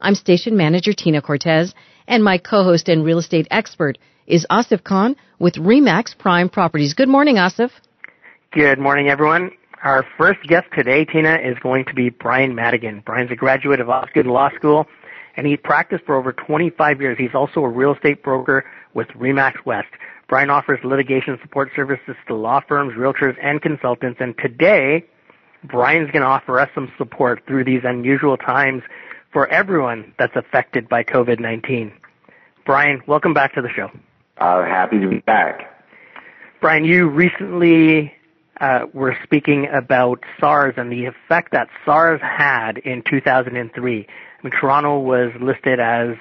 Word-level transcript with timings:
I'm 0.00 0.14
station 0.14 0.56
manager 0.56 0.92
Tina 0.92 1.20
Cortez, 1.20 1.74
and 2.06 2.22
my 2.22 2.38
co-host 2.38 2.88
and 2.88 3.04
real 3.04 3.18
estate 3.18 3.48
expert 3.50 3.98
is 4.28 4.46
Asif 4.48 4.84
Khan 4.84 5.16
with 5.40 5.54
Remax 5.54 6.16
Prime 6.16 6.48
Properties. 6.48 6.94
Good 6.94 7.08
morning, 7.08 7.34
Asif. 7.36 7.70
Good 8.52 8.78
morning, 8.78 9.08
everyone. 9.08 9.50
Our 9.82 10.06
first 10.16 10.40
guest 10.46 10.66
today, 10.76 11.04
Tina, 11.04 11.38
is 11.42 11.58
going 11.60 11.84
to 11.86 11.94
be 11.94 12.10
Brian 12.10 12.54
Madigan. 12.54 13.02
Brian's 13.04 13.32
a 13.32 13.36
graduate 13.36 13.80
of 13.80 13.88
Osgoode 13.88 14.26
Law 14.26 14.50
School, 14.54 14.86
and 15.36 15.48
he's 15.48 15.58
practiced 15.64 16.04
for 16.04 16.14
over 16.14 16.32
25 16.32 17.00
years. 17.00 17.18
He's 17.18 17.34
also 17.34 17.60
a 17.60 17.68
real 17.68 17.94
estate 17.94 18.22
broker 18.22 18.64
with 18.94 19.08
Remax 19.08 19.64
West. 19.66 19.88
Brian 20.28 20.48
offers 20.48 20.78
litigation 20.84 21.38
support 21.42 21.70
services 21.74 22.14
to 22.28 22.36
law 22.36 22.60
firms, 22.68 22.94
realtors, 22.96 23.36
and 23.42 23.60
consultants. 23.60 24.18
And 24.20 24.36
today, 24.38 25.04
Brian's 25.64 26.10
going 26.12 26.22
to 26.22 26.28
offer 26.28 26.60
us 26.60 26.68
some 26.72 26.92
support 26.96 27.42
through 27.48 27.64
these 27.64 27.80
unusual 27.82 28.36
times 28.36 28.82
for 29.32 29.46
everyone 29.48 30.14
that's 30.18 30.36
affected 30.36 30.88
by 30.88 31.04
COVID-19. 31.04 31.92
Brian, 32.64 33.02
welcome 33.06 33.34
back 33.34 33.54
to 33.54 33.62
the 33.62 33.68
show. 33.68 33.90
Uh, 34.38 34.64
happy 34.64 35.00
to 35.00 35.08
be 35.08 35.18
back. 35.18 35.74
Brian, 36.60 36.84
you 36.84 37.08
recently 37.08 38.12
uh, 38.60 38.86
were 38.92 39.16
speaking 39.22 39.68
about 39.72 40.22
SARS 40.40 40.74
and 40.76 40.90
the 40.90 41.06
effect 41.06 41.52
that 41.52 41.68
SARS 41.84 42.20
had 42.20 42.78
in 42.78 43.02
2003. 43.08 44.06
I 44.06 44.42
mean, 44.42 44.52
Toronto 44.60 44.98
was 44.98 45.32
listed 45.40 45.80
as 45.80 46.16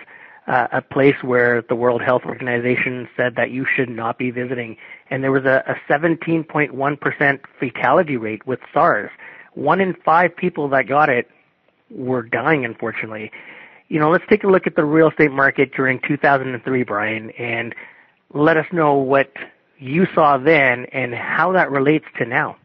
uh, 0.48 0.68
a 0.72 0.81
place 0.81 1.16
where 1.22 1.62
the 1.62 1.76
World 1.76 2.02
Health 2.02 2.24
Organization 2.26 3.09
said 3.18 3.36
that 3.36 3.52
you 3.52 3.66
should 3.76 3.90
not 3.90 4.18
be 4.18 4.31
visiting, 4.31 4.78
and 5.09 5.24
there 5.24 5.31
was 5.31 5.46
a, 5.46 5.64
a 5.68 5.92
17.1% 5.92 7.40
fatality 7.59 8.18
rate 8.18 8.48
with 8.48 8.59
SARS. 8.74 9.12
One 9.53 9.81
in 9.81 9.96
five 10.06 10.36
people 10.36 10.70
that 10.70 10.88
got 10.88 11.09
it 11.09 11.28
were 11.90 12.24
dying, 12.24 12.66
unfortunately. 12.66 13.32
You 13.90 14.00
know, 14.00 14.10
let's 14.10 14.26
take 14.30 14.44
a 14.44 14.48
look 14.48 14.68
at 14.68 14.76
the 14.76 14.84
real 14.84 15.10
estate 15.10 15.32
market 15.32 15.74
during 15.74 16.00
2003, 16.08 16.84
Brian, 16.84 17.32
and 17.32 17.74
let 18.34 18.58
us 18.58 18.66
know 18.72 18.96
what 18.96 19.32
you 19.80 20.08
saw 20.14 20.38
then 20.38 20.86
and 20.92 21.14
how 21.14 21.52
that 21.54 21.72
relates 21.72 22.06
to 22.18 22.26
now. 22.26 22.58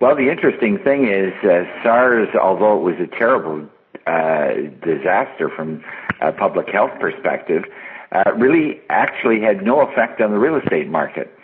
Well, 0.00 0.16
the 0.16 0.30
interesting 0.30 0.78
thing 0.78 1.08
is 1.08 1.32
uh, 1.44 1.64
SARS, 1.82 2.28
although 2.40 2.78
it 2.78 2.82
was 2.82 2.94
a 3.00 3.18
terrible 3.18 3.68
uh, 4.06 4.54
disaster 4.82 5.50
from 5.54 5.84
a 6.22 6.32
public 6.32 6.68
health 6.70 6.92
perspective, 6.98 7.64
uh, 8.12 8.32
really 8.36 8.80
actually 8.88 9.40
had 9.40 9.62
no 9.62 9.80
effect 9.80 10.20
on 10.20 10.30
the 10.30 10.38
real 10.38 10.56
estate 10.56 10.88
market. 10.88 11.36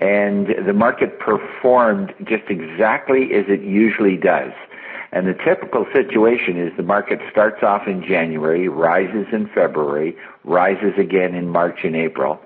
And 0.00 0.48
the 0.66 0.72
market 0.72 1.20
performed 1.20 2.12
just 2.24 2.44
exactly 2.48 3.32
as 3.34 3.44
it 3.48 3.60
usually 3.60 4.16
does. 4.16 4.52
And 5.12 5.26
the 5.26 5.34
typical 5.34 5.86
situation 5.92 6.56
is 6.56 6.72
the 6.76 6.84
market 6.84 7.18
starts 7.30 7.62
off 7.62 7.88
in 7.88 8.02
January, 8.06 8.68
rises 8.68 9.26
in 9.32 9.48
February, 9.52 10.16
rises 10.44 10.92
again 10.98 11.34
in 11.34 11.48
March 11.48 11.80
and 11.82 11.96
April, 11.96 12.40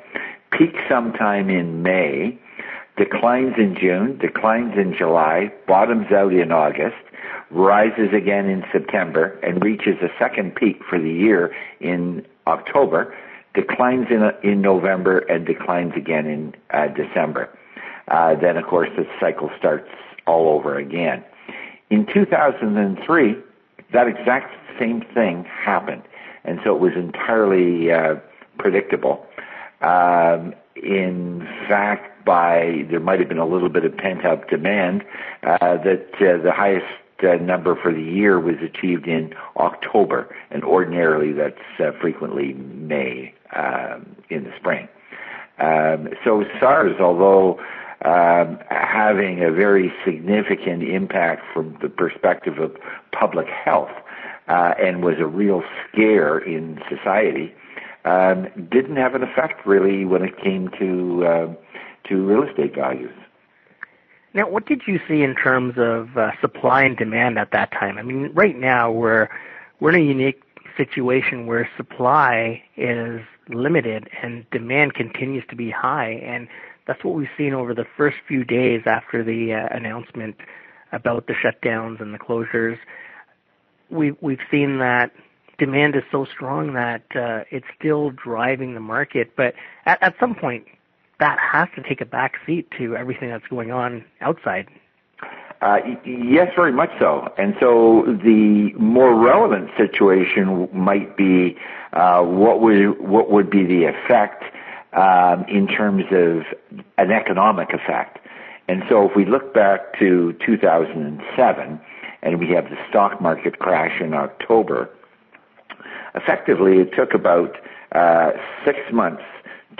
peaks 0.50 0.80
sometime 0.88 1.50
in 1.50 1.82
May, 1.82 2.38
declines 2.96 3.54
in 3.58 3.76
June, 3.78 4.16
declines 4.18 4.74
in 4.78 4.94
July, 4.96 5.52
bottoms 5.66 6.10
out 6.10 6.32
in 6.32 6.52
August, 6.52 6.96
rises 7.50 8.08
again 8.14 8.48
in 8.48 8.64
September, 8.72 9.38
and 9.42 9.62
reaches 9.62 9.96
a 10.00 10.08
second 10.18 10.54
peak 10.54 10.80
for 10.88 10.98
the 10.98 11.10
year 11.10 11.54
in 11.80 12.24
October, 12.46 13.14
declines 13.52 14.06
in, 14.10 14.30
in 14.42 14.62
November, 14.62 15.18
and 15.18 15.44
declines 15.46 15.92
again 15.96 16.26
in 16.26 16.54
uh, 16.70 16.88
December. 16.88 17.50
Uh, 18.08 18.34
then, 18.34 18.56
of 18.56 18.66
course, 18.66 18.88
the 18.96 19.06
cycle 19.20 19.50
starts 19.58 19.88
all 20.26 20.48
over 20.48 20.78
again. 20.78 21.24
In 21.94 22.06
2003, 22.06 23.36
that 23.92 24.08
exact 24.08 24.52
same 24.80 25.00
thing 25.14 25.44
happened, 25.44 26.02
and 26.44 26.58
so 26.64 26.74
it 26.74 26.80
was 26.80 26.94
entirely 26.96 27.92
uh, 27.92 28.16
predictable. 28.58 29.24
Um, 29.80 30.54
in 30.74 31.46
fact, 31.68 32.24
by 32.24 32.84
there 32.90 32.98
might 32.98 33.20
have 33.20 33.28
been 33.28 33.38
a 33.38 33.46
little 33.46 33.68
bit 33.68 33.84
of 33.84 33.96
pent 33.96 34.24
up 34.24 34.50
demand 34.50 35.04
uh, 35.44 35.76
that 35.84 36.08
uh, 36.14 36.42
the 36.42 36.50
highest 36.52 36.84
uh, 37.22 37.36
number 37.36 37.76
for 37.80 37.92
the 37.92 38.02
year 38.02 38.40
was 38.40 38.56
achieved 38.56 39.06
in 39.06 39.32
October, 39.56 40.34
and 40.50 40.64
ordinarily 40.64 41.30
that's 41.30 41.54
uh, 41.78 41.92
frequently 42.00 42.54
May 42.54 43.32
um, 43.54 44.16
in 44.30 44.42
the 44.42 44.52
spring. 44.58 44.88
Um, 45.60 46.08
so 46.24 46.42
SARS, 46.58 46.98
although 46.98 47.60
um, 48.04 48.58
having 48.70 49.42
a 49.42 49.50
very 49.50 49.92
significant 50.04 50.82
impact 50.82 51.42
from 51.52 51.76
the 51.80 51.88
perspective 51.88 52.58
of 52.58 52.76
public 53.12 53.46
health 53.48 53.90
uh, 54.48 54.74
and 54.78 55.02
was 55.02 55.14
a 55.18 55.26
real 55.26 55.62
scare 55.88 56.38
in 56.38 56.80
society, 56.88 57.54
um, 58.04 58.46
didn't 58.70 58.96
have 58.96 59.14
an 59.14 59.22
effect 59.22 59.66
really 59.66 60.04
when 60.04 60.22
it 60.22 60.36
came 60.42 60.68
to 60.78 61.26
uh, 61.26 61.54
to 62.08 62.26
real 62.26 62.42
estate 62.42 62.74
values. 62.74 63.14
Now, 64.34 64.48
what 64.48 64.66
did 64.66 64.82
you 64.86 65.00
see 65.08 65.22
in 65.22 65.34
terms 65.34 65.74
of 65.78 66.18
uh, 66.18 66.32
supply 66.40 66.82
and 66.82 66.96
demand 66.96 67.38
at 67.38 67.52
that 67.52 67.70
time? 67.70 67.96
I 67.96 68.02
mean, 68.02 68.30
right 68.34 68.58
now 68.58 68.90
we're 68.90 69.28
we're 69.80 69.90
in 69.90 70.02
a 70.02 70.04
unique 70.04 70.42
situation 70.76 71.46
where 71.46 71.68
supply 71.76 72.62
is 72.76 73.20
limited 73.48 74.08
and 74.22 74.48
demand 74.50 74.94
continues 74.94 75.44
to 75.50 75.56
be 75.56 75.70
high, 75.70 76.12
and 76.12 76.48
that's 76.86 77.02
what 77.04 77.14
we've 77.14 77.28
seen 77.36 77.54
over 77.54 77.74
the 77.74 77.86
first 77.96 78.16
few 78.26 78.44
days 78.44 78.82
after 78.86 79.24
the 79.24 79.52
uh, 79.54 79.74
announcement 79.76 80.36
about 80.92 81.26
the 81.26 81.34
shutdowns 81.34 82.00
and 82.00 82.14
the 82.14 82.18
closures. 82.18 82.78
We've 83.90 84.16
we've 84.20 84.40
seen 84.50 84.78
that 84.78 85.12
demand 85.58 85.96
is 85.96 86.02
so 86.10 86.24
strong 86.24 86.74
that 86.74 87.04
uh, 87.14 87.44
it's 87.50 87.66
still 87.78 88.10
driving 88.10 88.74
the 88.74 88.80
market, 88.80 89.32
but 89.36 89.54
at, 89.86 90.02
at 90.02 90.14
some 90.18 90.34
point 90.34 90.66
that 91.20 91.38
has 91.38 91.68
to 91.76 91.82
take 91.82 92.00
a 92.00 92.04
back 92.06 92.34
seat 92.44 92.68
to 92.78 92.96
everything 92.96 93.30
that's 93.30 93.46
going 93.48 93.70
on 93.70 94.04
outside. 94.20 94.66
Uh, 95.60 95.78
yes, 96.04 96.52
very 96.56 96.72
much 96.72 96.90
so. 96.98 97.32
And 97.38 97.54
so 97.58 98.02
the 98.06 98.72
more 98.76 99.14
relevant 99.18 99.70
situation 99.78 100.68
might 100.72 101.16
be 101.16 101.56
uh, 101.92 102.22
what 102.22 102.60
would 102.60 103.00
what 103.00 103.30
would 103.30 103.48
be 103.48 103.64
the 103.64 103.84
effect 103.84 104.44
um, 104.92 105.44
in 105.48 105.66
terms 105.66 106.04
of 106.10 106.42
an 106.98 107.10
economic 107.10 107.72
effect. 107.72 108.18
And 108.68 108.82
so 108.88 109.08
if 109.08 109.16
we 109.16 109.24
look 109.24 109.54
back 109.54 109.98
to 109.98 110.34
2007 110.44 111.80
and 112.22 112.38
we 112.38 112.48
have 112.50 112.64
the 112.64 112.76
stock 112.88 113.20
market 113.20 113.58
crash 113.58 114.00
in 114.00 114.14
October, 114.14 114.88
effectively 116.14 116.78
it 116.78 116.90
took 116.96 117.14
about 117.14 117.56
uh, 117.92 118.30
six 118.64 118.78
months 118.92 119.22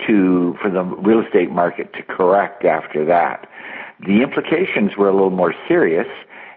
to 0.07 0.55
for 0.61 0.69
the 0.69 0.83
real 0.83 1.21
estate 1.25 1.51
market 1.51 1.93
to 1.93 2.03
correct 2.03 2.65
after 2.65 3.05
that. 3.05 3.47
The 3.99 4.21
implications 4.21 4.97
were 4.97 5.07
a 5.07 5.13
little 5.13 5.29
more 5.29 5.53
serious, 5.67 6.07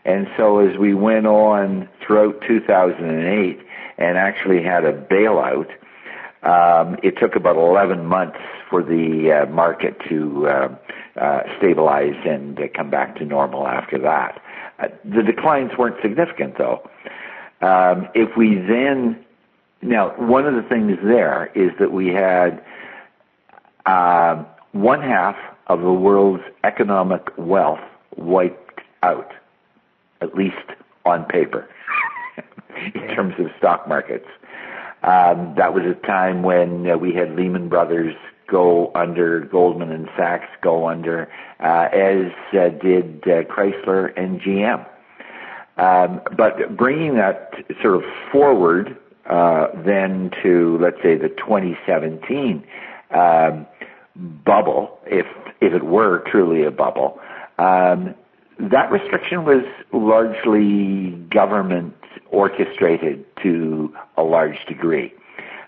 and 0.04 0.28
so 0.37 0.59
as 0.59 0.76
we 0.76 0.94
went 0.94 1.26
on 1.26 1.88
throughout 2.04 2.41
2008 2.47 3.59
and 3.99 4.19
actually 4.19 4.62
had 4.62 4.84
a 4.84 4.92
bailout, 4.92 5.68
um, 6.42 6.97
it 7.03 7.18
took 7.18 7.36
about 7.36 7.57
11 7.57 8.07
months 8.07 8.39
for 8.71 8.83
the 8.83 9.42
uh, 9.42 9.51
market 9.51 9.97
to 10.09 10.47
uh, 10.47 10.77
uh, 11.21 11.42
stabilize 11.59 12.15
and 12.24 12.59
uh, 12.59 12.65
come 12.74 12.91
back 12.91 13.16
to 13.16 13.24
normal 13.24 13.66
after 13.66 13.98
that. 13.98 14.41
Uh, 14.78 14.89
the 15.04 15.22
declines 15.22 15.72
weren't 15.77 16.01
significant 16.01 16.57
though. 16.59 16.89
Um, 17.60 18.09
if 18.15 18.36
we 18.36 18.54
then, 18.54 19.24
now 19.83 20.10
one 20.16 20.47
of 20.47 20.54
the 20.54 20.68
things 20.68 20.97
there 21.03 21.51
is 21.54 21.72
that 21.80 21.91
we 21.91 22.09
had 22.09 22.65
uh, 23.84 24.45
one 24.72 25.03
half 25.03 25.36
of 25.68 25.80
the 25.80 25.92
world's 25.92 26.42
economic 26.65 27.28
wealth 27.36 27.80
wiped 28.16 28.80
out, 29.03 29.32
at 30.20 30.34
least 30.34 30.56
on 31.04 31.24
paper, 31.24 31.68
in 32.94 33.09
terms 33.15 33.34
of 33.38 33.47
stock 33.59 33.88
markets. 33.88 34.26
Um, 35.03 35.54
that 35.56 35.74
was 35.74 35.84
a 35.84 35.94
time 36.06 36.42
when 36.42 36.91
uh, 36.91 36.97
we 36.97 37.15
had 37.15 37.36
Lehman 37.36 37.68
Brothers 37.68 38.15
go 38.48 38.91
under, 38.94 39.41
Goldman 39.41 39.92
and 39.92 40.09
Sachs 40.16 40.48
go 40.62 40.88
under, 40.88 41.30
uh, 41.60 41.88
as 41.92 42.32
uh, 42.53 42.70
did 42.82 43.22
uh, 43.24 43.44
Chrysler 43.44 44.12
and 44.16 44.41
GM. 44.41 44.86
Um, 45.76 46.20
but 46.36 46.76
bringing 46.76 47.15
that 47.16 47.53
sort 47.80 47.97
of 47.97 48.03
forward 48.32 48.98
uh, 49.26 49.68
then 49.84 50.30
to 50.42 50.78
let's 50.80 50.97
say 51.03 51.16
the 51.16 51.28
2017 51.28 52.65
um, 53.10 53.66
bubble, 54.18 54.98
if 55.06 55.26
if 55.60 55.72
it 55.72 55.84
were 55.84 56.24
truly 56.30 56.65
a 56.65 56.70
bubble, 56.70 57.20
um, 57.59 58.15
that 58.59 58.91
restriction 58.91 59.44
was 59.44 59.65
largely 59.92 61.10
government 61.30 61.94
orchestrated 62.30 63.24
to 63.42 63.94
a 64.16 64.22
large 64.22 64.65
degree. 64.66 65.12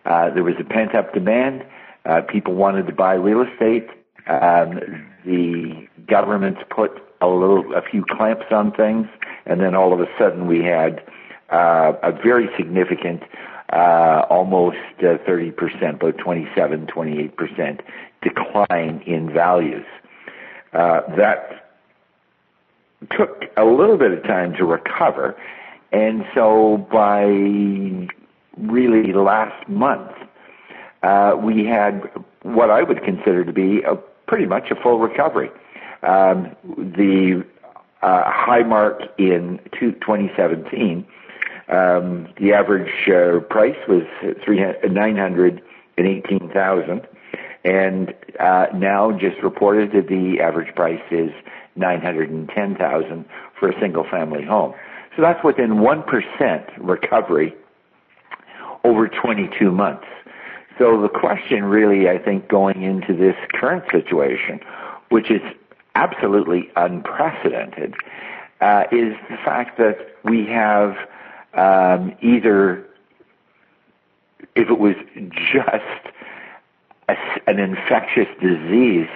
Uh, 0.05 0.31
there 0.31 0.44
was 0.44 0.55
a 0.58 0.64
pent 0.64 0.94
up 0.94 1.12
demand. 1.12 1.64
Uh, 2.05 2.20
people 2.23 2.55
wanted 2.55 2.87
to 2.87 2.93
buy 2.93 3.14
real 3.14 3.43
estate. 3.43 3.88
Um, 4.26 5.06
the 5.25 5.87
government 6.06 6.56
put 6.70 6.91
a 7.20 7.26
little, 7.29 7.75
a 7.75 7.82
few 7.82 8.05
clamps 8.08 8.47
on 8.50 8.73
things, 8.73 9.06
and 9.47 9.61
then 9.61 9.75
all 9.75 9.93
of 9.93 10.00
a 10.00 10.06
sudden 10.19 10.47
we 10.47 10.64
had 10.64 11.02
uh, 11.50 11.93
a 12.02 12.12
very 12.12 12.49
significant, 12.56 13.23
uh, 13.73 14.27
almost 14.29 14.77
uh, 14.99 15.19
30%, 15.29 15.95
about 15.95 16.19
27, 16.19 16.87
28% 16.87 17.81
decline 18.23 19.03
in 19.07 19.33
values. 19.33 19.87
Uh, 20.73 21.01
that 21.17 21.73
took 23.17 23.45
a 23.57 23.65
little 23.65 23.97
bit 23.97 24.13
of 24.13 24.23
time 24.25 24.55
to 24.55 24.65
recover, 24.65 25.37
and 25.93 26.25
so 26.35 26.87
by 26.93 27.25
really 28.59 29.13
last 29.13 29.69
month, 29.69 30.13
uh, 31.03 31.35
we 31.43 31.65
had 31.65 32.09
what 32.43 32.71
I 32.71 32.83
would 32.83 33.03
consider 33.03 33.45
to 33.45 33.53
be 33.53 33.83
a 33.83 33.97
pretty 34.27 34.47
much 34.47 34.71
a 34.71 34.77
full 34.77 34.99
recovery. 34.99 35.51
Um, 36.03 36.55
the 36.65 37.45
uh, 38.03 38.23
high 38.27 38.63
mark 38.63 39.03
in 39.19 39.59
2017, 39.79 41.07
um, 41.71 42.29
the 42.41 42.53
average 42.53 43.09
uh, 43.09 43.41
price 43.49 43.77
was 43.89 44.03
918,000, 44.23 47.01
and 47.65 48.15
uh, 48.39 48.67
now 48.75 49.11
just 49.13 49.43
reported 49.43 49.93
that 49.93 50.09
the 50.09 50.41
average 50.41 50.75
price 50.75 51.01
is 51.11 51.31
910,000 51.77 53.25
for 53.59 53.69
a 53.69 53.81
single 53.81 54.05
family 54.05 54.45
home. 54.45 54.75
So 55.17 55.23
that's 55.23 55.43
within 55.45 55.77
1% 55.77 56.71
recovery 56.79 57.55
over 58.85 59.09
22 59.09 59.71
months. 59.71 60.07
So 60.79 61.01
the 61.01 61.09
question 61.09 61.65
really, 61.65 62.09
I 62.09 62.19
think, 62.19 62.49
going 62.49 62.83
into 62.83 63.15
this 63.15 63.37
current 63.53 63.85
situation, 63.93 64.61
which 65.11 65.31
is 65.31 65.43
absolutely 65.95 66.71
unprecedented, 66.77 67.95
uh, 68.61 68.85
is 68.91 69.15
the 69.29 69.37
fact 69.45 69.79
that 69.79 69.99
we 70.25 70.47
have 70.47 70.97
um, 71.55 72.14
either, 72.23 72.87
if 74.55 74.69
it 74.69 74.79
was 74.79 74.94
just 75.52 76.14
a, 77.08 77.17
an 77.47 77.58
infectious 77.58 78.29
disease 78.41 79.08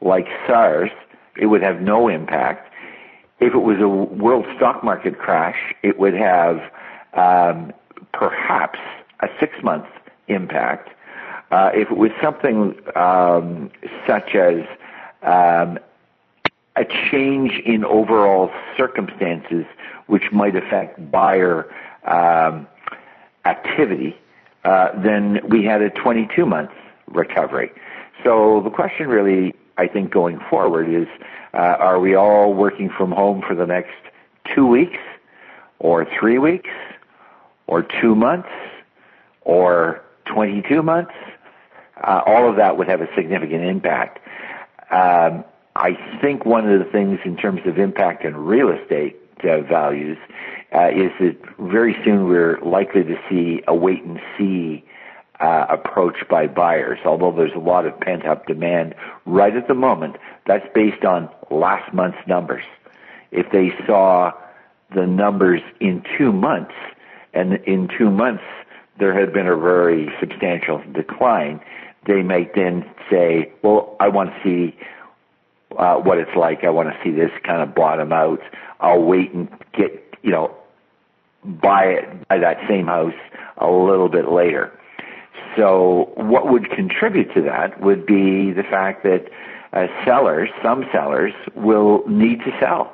like 0.00 0.26
SARS, 0.46 0.90
it 1.36 1.46
would 1.46 1.62
have 1.62 1.80
no 1.80 2.08
impact. 2.08 2.72
If 3.40 3.54
it 3.54 3.58
was 3.58 3.78
a 3.80 3.88
world 3.88 4.46
stock 4.56 4.82
market 4.82 5.18
crash, 5.18 5.74
it 5.82 5.98
would 5.98 6.14
have 6.14 6.60
um, 7.14 7.72
perhaps 8.12 8.78
a 9.20 9.28
six 9.38 9.52
month 9.62 9.86
impact. 10.28 10.90
Uh, 11.50 11.70
if 11.74 11.90
it 11.90 11.96
was 11.96 12.10
something 12.22 12.74
um, 12.96 13.70
such 14.06 14.34
as 14.34 14.64
um, 15.22 15.78
a 16.76 16.84
change 17.10 17.52
in 17.64 17.84
overall 17.84 18.50
circumstances 18.76 19.64
which 20.06 20.30
might 20.30 20.54
affect 20.54 21.10
buyer 21.10 21.72
um, 22.04 22.66
activity, 23.44 24.16
uh, 24.64 24.88
then 25.00 25.40
we 25.48 25.64
had 25.64 25.82
a 25.82 25.90
22 25.90 26.44
month 26.44 26.70
recovery. 27.06 27.70
So 28.24 28.60
the 28.62 28.70
question 28.70 29.08
really, 29.08 29.54
I 29.78 29.86
think, 29.86 30.10
going 30.10 30.40
forward 30.50 30.88
is, 30.88 31.06
uh, 31.54 31.76
are 31.78 32.00
we 32.00 32.14
all 32.14 32.52
working 32.52 32.90
from 32.90 33.12
home 33.12 33.42
for 33.46 33.54
the 33.54 33.66
next 33.66 33.94
two 34.54 34.66
weeks, 34.66 34.98
or 35.78 36.06
three 36.18 36.38
weeks, 36.38 36.70
or 37.66 37.86
two 38.00 38.14
months, 38.14 38.48
or 39.42 40.02
22 40.26 40.82
months? 40.82 41.12
Uh, 42.02 42.22
all 42.26 42.48
of 42.48 42.56
that 42.56 42.76
would 42.76 42.88
have 42.88 43.00
a 43.00 43.08
significant 43.14 43.64
impact. 43.64 44.18
Um, 44.90 45.44
I 45.76 46.18
think 46.22 46.46
one 46.46 46.68
of 46.68 46.78
the 46.78 46.90
things 46.90 47.20
in 47.24 47.36
terms 47.36 47.60
of 47.66 47.78
impact 47.78 48.24
in 48.24 48.34
real 48.34 48.70
estate 48.70 49.16
uh, 49.44 49.60
values 49.60 50.16
uh, 50.74 50.88
is 50.88 51.12
that 51.20 51.36
very 51.58 51.94
soon 52.02 52.28
we're 52.28 52.58
likely 52.60 53.04
to 53.04 53.16
see 53.28 53.62
a 53.68 53.74
wait 53.74 54.02
and 54.02 54.18
see 54.38 54.84
uh, 55.38 55.66
approach 55.68 56.16
by 56.30 56.46
buyers. 56.46 56.98
Although 57.04 57.32
there's 57.32 57.54
a 57.54 57.58
lot 57.58 57.84
of 57.84 57.98
pent 58.00 58.24
up 58.24 58.46
demand 58.46 58.94
right 59.26 59.54
at 59.54 59.68
the 59.68 59.74
moment, 59.74 60.16
that's 60.46 60.66
based 60.74 61.04
on 61.04 61.28
last 61.50 61.92
month's 61.92 62.26
numbers. 62.26 62.64
If 63.30 63.50
they 63.52 63.72
saw 63.86 64.32
the 64.94 65.06
numbers 65.06 65.60
in 65.80 66.02
two 66.16 66.32
months, 66.32 66.74
and 67.34 67.54
in 67.66 67.88
two 67.98 68.10
months 68.10 68.44
there 68.98 69.12
had 69.12 69.30
been 69.34 69.46
a 69.46 69.56
very 69.56 70.10
substantial 70.20 70.82
decline, 70.92 71.60
they 72.06 72.22
might 72.22 72.54
then 72.54 72.88
say, 73.10 73.52
well, 73.62 73.94
I 74.00 74.08
want 74.08 74.30
to 74.30 74.42
see 74.42 74.78
uh, 75.78 75.96
what 75.96 76.18
it's 76.18 76.34
like. 76.36 76.64
I 76.64 76.70
want 76.70 76.88
to 76.88 76.96
see 77.04 77.10
this 77.10 77.30
kind 77.44 77.62
of 77.62 77.74
bottom 77.74 78.12
out. 78.12 78.40
I'll 78.80 79.02
wait 79.02 79.32
and 79.32 79.48
get, 79.72 80.16
you 80.22 80.30
know, 80.30 80.54
buy 81.44 81.84
it, 81.84 82.28
buy 82.28 82.38
that 82.38 82.58
same 82.68 82.86
house 82.86 83.14
a 83.58 83.70
little 83.70 84.08
bit 84.08 84.30
later. 84.30 84.72
So 85.56 86.10
what 86.16 86.50
would 86.50 86.70
contribute 86.70 87.32
to 87.34 87.42
that 87.42 87.80
would 87.80 88.04
be 88.06 88.52
the 88.52 88.62
fact 88.62 89.04
that 89.04 89.28
uh, 89.72 89.86
sellers, 90.04 90.48
some 90.62 90.84
sellers, 90.92 91.32
will 91.54 92.06
need 92.06 92.40
to 92.40 92.56
sell. 92.60 92.92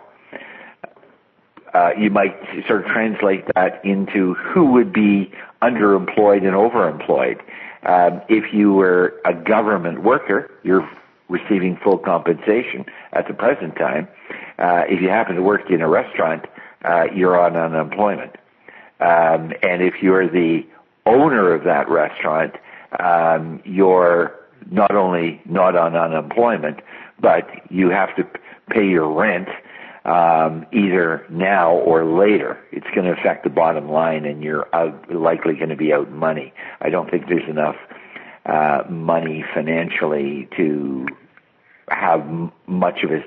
Uh, 1.75 1.91
you 1.99 2.11
might 2.11 2.37
sort 2.69 2.85
of 2.85 2.91
translate 2.91 3.45
that 3.55 3.83
into 3.85 4.35
who 4.35 4.67
would 4.73 4.93
be 4.93 5.33
underemployed 5.63 6.45
and 6.47 6.55
overemployed. 6.55 7.41
Um, 7.85 8.21
if 8.29 8.53
you 8.53 8.75
were 8.75 9.15
a 9.25 9.33
government 9.33 10.03
worker, 10.03 10.51
you're 10.63 10.89
receiving 11.33 11.79
full 11.83 11.99
compensation 11.99 12.85
at 13.13 13.27
the 13.27 13.35
present 13.35 13.75
time. 13.77 14.07
Uh, 14.59 14.83
if 14.89 15.01
you 15.01 15.09
happen 15.09 15.35
to 15.35 15.43
work 15.43 15.71
in 15.71 15.81
a 15.81 15.89
restaurant, 15.89 16.45
uh, 16.85 17.05
you're 17.15 17.41
on 17.41 17.57
unemployment. 17.57 18.37
Um, 19.01 19.53
and 19.63 19.83
if 19.83 19.95
you're 20.03 20.29
the 20.29 20.61
owner 21.07 21.53
of 21.53 21.65
that 21.65 21.89
restaurant, 21.89 22.55
um, 23.01 23.61
you're 23.65 24.39
not 24.71 24.95
only 24.95 25.41
not 25.47 25.75
on 25.75 25.97
unemployment, 25.97 26.81
but 27.21 27.49
you 27.71 27.91
have 27.91 28.15
to 28.17 28.25
pay 28.71 28.87
your 28.87 29.11
rent 29.11 29.49
um, 30.05 30.67
either 30.73 31.25
now 31.31 31.73
or 31.73 32.05
later. 32.05 32.59
It's 32.71 32.87
going 32.95 33.07
to 33.07 33.13
affect 33.13 33.45
the 33.45 33.51
bottom 33.51 33.91
line, 33.91 34.25
and 34.25 34.43
you're 34.43 34.69
out, 34.75 35.11
likely 35.13 35.55
going 35.55 35.71
to 35.71 35.77
be 35.77 35.93
out 35.93 36.11
money. 36.11 36.53
I 36.81 36.91
don't 36.91 37.11
think 37.11 37.27
there's 37.29 37.49
enough 37.49 37.77
uh, 38.47 38.83
money 38.89 39.45
financially 39.55 40.49
to 40.57 41.07
have 41.95 42.27
much 42.67 43.03
of 43.03 43.11
a 43.11 43.23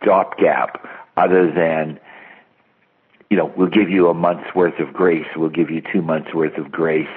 stopgap 0.00 0.86
other 1.16 1.50
than 1.50 1.98
you 3.32 3.38
know, 3.38 3.50
we'll 3.56 3.70
give 3.70 3.88
you 3.88 4.08
a 4.08 4.14
month's 4.14 4.54
worth 4.54 4.78
of 4.78 4.92
grace, 4.92 5.24
we'll 5.36 5.48
give 5.48 5.70
you 5.70 5.80
two 5.90 6.02
months 6.02 6.34
worth 6.34 6.58
of 6.58 6.70
grace. 6.70 7.08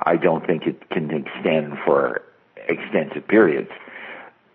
I 0.00 0.18
don't 0.18 0.46
think 0.46 0.66
it 0.66 0.90
can 0.90 1.10
extend 1.10 1.78
for 1.86 2.20
extensive 2.68 3.26
periods. 3.26 3.70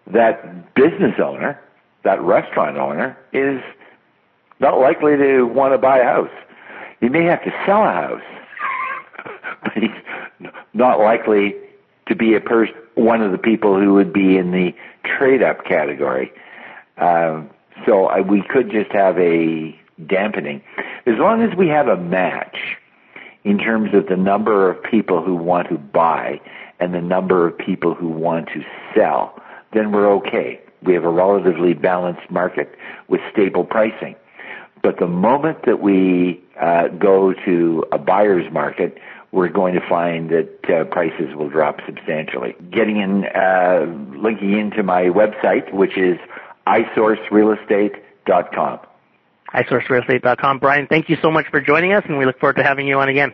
That 0.05 0.75
business 0.75 1.15
owner, 1.19 1.59
that 2.03 2.21
restaurant 2.21 2.77
owner, 2.77 3.17
is 3.33 3.59
not 4.59 4.79
likely 4.79 5.17
to 5.17 5.45
want 5.45 5.73
to 5.73 5.79
buy 5.79 5.97
a 5.97 6.03
house. 6.03 6.29
He 7.01 7.09
may 7.09 7.23
have 7.23 7.43
to 7.43 7.51
sell 7.65 7.85
a 7.85 7.91
house, 7.91 8.21
but 9.63 9.73
he's 9.73 10.49
not 10.75 10.99
likely 10.99 11.55
to 12.07 12.15
be 12.15 12.35
a 12.35 12.39
person, 12.39 12.75
one 12.99 13.21
of 13.21 13.31
the 13.31 13.37
people 13.37 13.79
who 13.79 13.93
would 13.93 14.13
be 14.13 14.37
in 14.37 14.51
the 14.51 14.73
trade 15.03 15.41
up 15.41 15.65
category. 15.65 16.31
Um, 16.97 17.49
so 17.85 18.05
I, 18.05 18.21
we 18.21 18.41
could 18.41 18.71
just 18.71 18.91
have 18.91 19.17
a 19.17 19.77
dampening. 20.07 20.61
As 21.05 21.15
long 21.17 21.41
as 21.41 21.55
we 21.57 21.67
have 21.67 21.87
a 21.87 21.97
match 21.97 22.57
in 23.43 23.57
terms 23.57 23.93
of 23.93 24.07
the 24.07 24.17
number 24.17 24.69
of 24.69 24.81
people 24.83 25.23
who 25.23 25.35
want 25.35 25.69
to 25.69 25.77
buy 25.77 26.41
and 26.79 26.93
the 26.93 27.01
number 27.01 27.47
of 27.47 27.57
people 27.57 27.93
who 27.93 28.09
want 28.09 28.47
to 28.47 28.61
sell, 28.95 29.41
then 29.73 29.91
we're 29.91 30.11
okay. 30.17 30.59
We 30.83 30.93
have 30.93 31.03
a 31.03 31.09
relatively 31.09 31.73
balanced 31.73 32.29
market 32.29 32.75
with 33.07 33.21
stable 33.31 33.63
pricing. 33.63 34.15
But 34.81 34.97
the 34.99 35.07
moment 35.07 35.65
that 35.65 35.81
we 35.81 36.41
uh, 36.59 36.87
go 36.89 37.33
to 37.45 37.85
a 37.91 37.97
buyer's 37.97 38.51
market, 38.51 38.97
we're 39.31 39.49
going 39.49 39.75
to 39.75 39.81
find 39.87 40.29
that 40.29 40.49
uh, 40.69 40.83
prices 40.85 41.35
will 41.35 41.49
drop 41.49 41.79
substantially. 41.85 42.55
Getting 42.71 42.97
in, 42.97 43.25
uh, 43.25 43.85
linking 44.17 44.57
into 44.57 44.81
my 44.83 45.03
website, 45.03 45.71
which 45.73 45.97
is 45.97 46.17
isourcerealestate.com 46.67 48.79
isourcerealestate.com. 49.53 50.59
Brian, 50.59 50.87
thank 50.87 51.09
you 51.09 51.17
so 51.21 51.31
much 51.31 51.47
for 51.49 51.61
joining 51.61 51.93
us, 51.93 52.03
and 52.07 52.17
we 52.17 52.25
look 52.25 52.39
forward 52.39 52.57
to 52.57 52.63
having 52.63 52.87
you 52.87 52.99
on 52.99 53.09
again. 53.09 53.33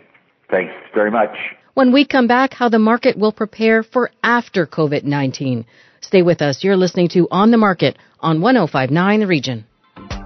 Thanks 0.50 0.74
very 0.94 1.12
much. 1.12 1.36
When 1.74 1.92
we 1.92 2.06
come 2.06 2.28
back, 2.28 2.54
how 2.54 2.70
the 2.70 2.80
market 2.80 3.18
will 3.18 3.34
prepare 3.34 3.84
for 3.84 4.12
after 4.24 4.66
COVID-19. 4.66 5.66
Stay 6.02 6.22
with 6.22 6.42
us. 6.42 6.64
You're 6.64 6.78
listening 6.78 7.10
to 7.10 7.28
On 7.32 7.52
the 7.52 7.58
Market 7.58 7.98
on 8.20 8.40
1059 8.40 9.20
The 9.20 9.28
Region. 9.28 9.66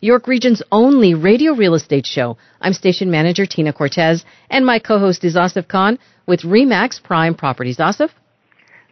York 0.00 0.28
Region's 0.28 0.62
only 0.70 1.14
radio 1.14 1.52
real 1.54 1.74
estate 1.74 2.06
show. 2.06 2.36
I'm 2.60 2.72
station 2.72 3.10
manager 3.10 3.46
Tina 3.46 3.72
Cortez, 3.72 4.24
and 4.48 4.64
my 4.64 4.78
co-host 4.78 5.24
is 5.24 5.34
Asif 5.34 5.66
Khan 5.66 5.98
with 6.26 6.40
Remax 6.42 7.02
Prime 7.02 7.34
Properties. 7.34 7.78
Asif? 7.78 8.10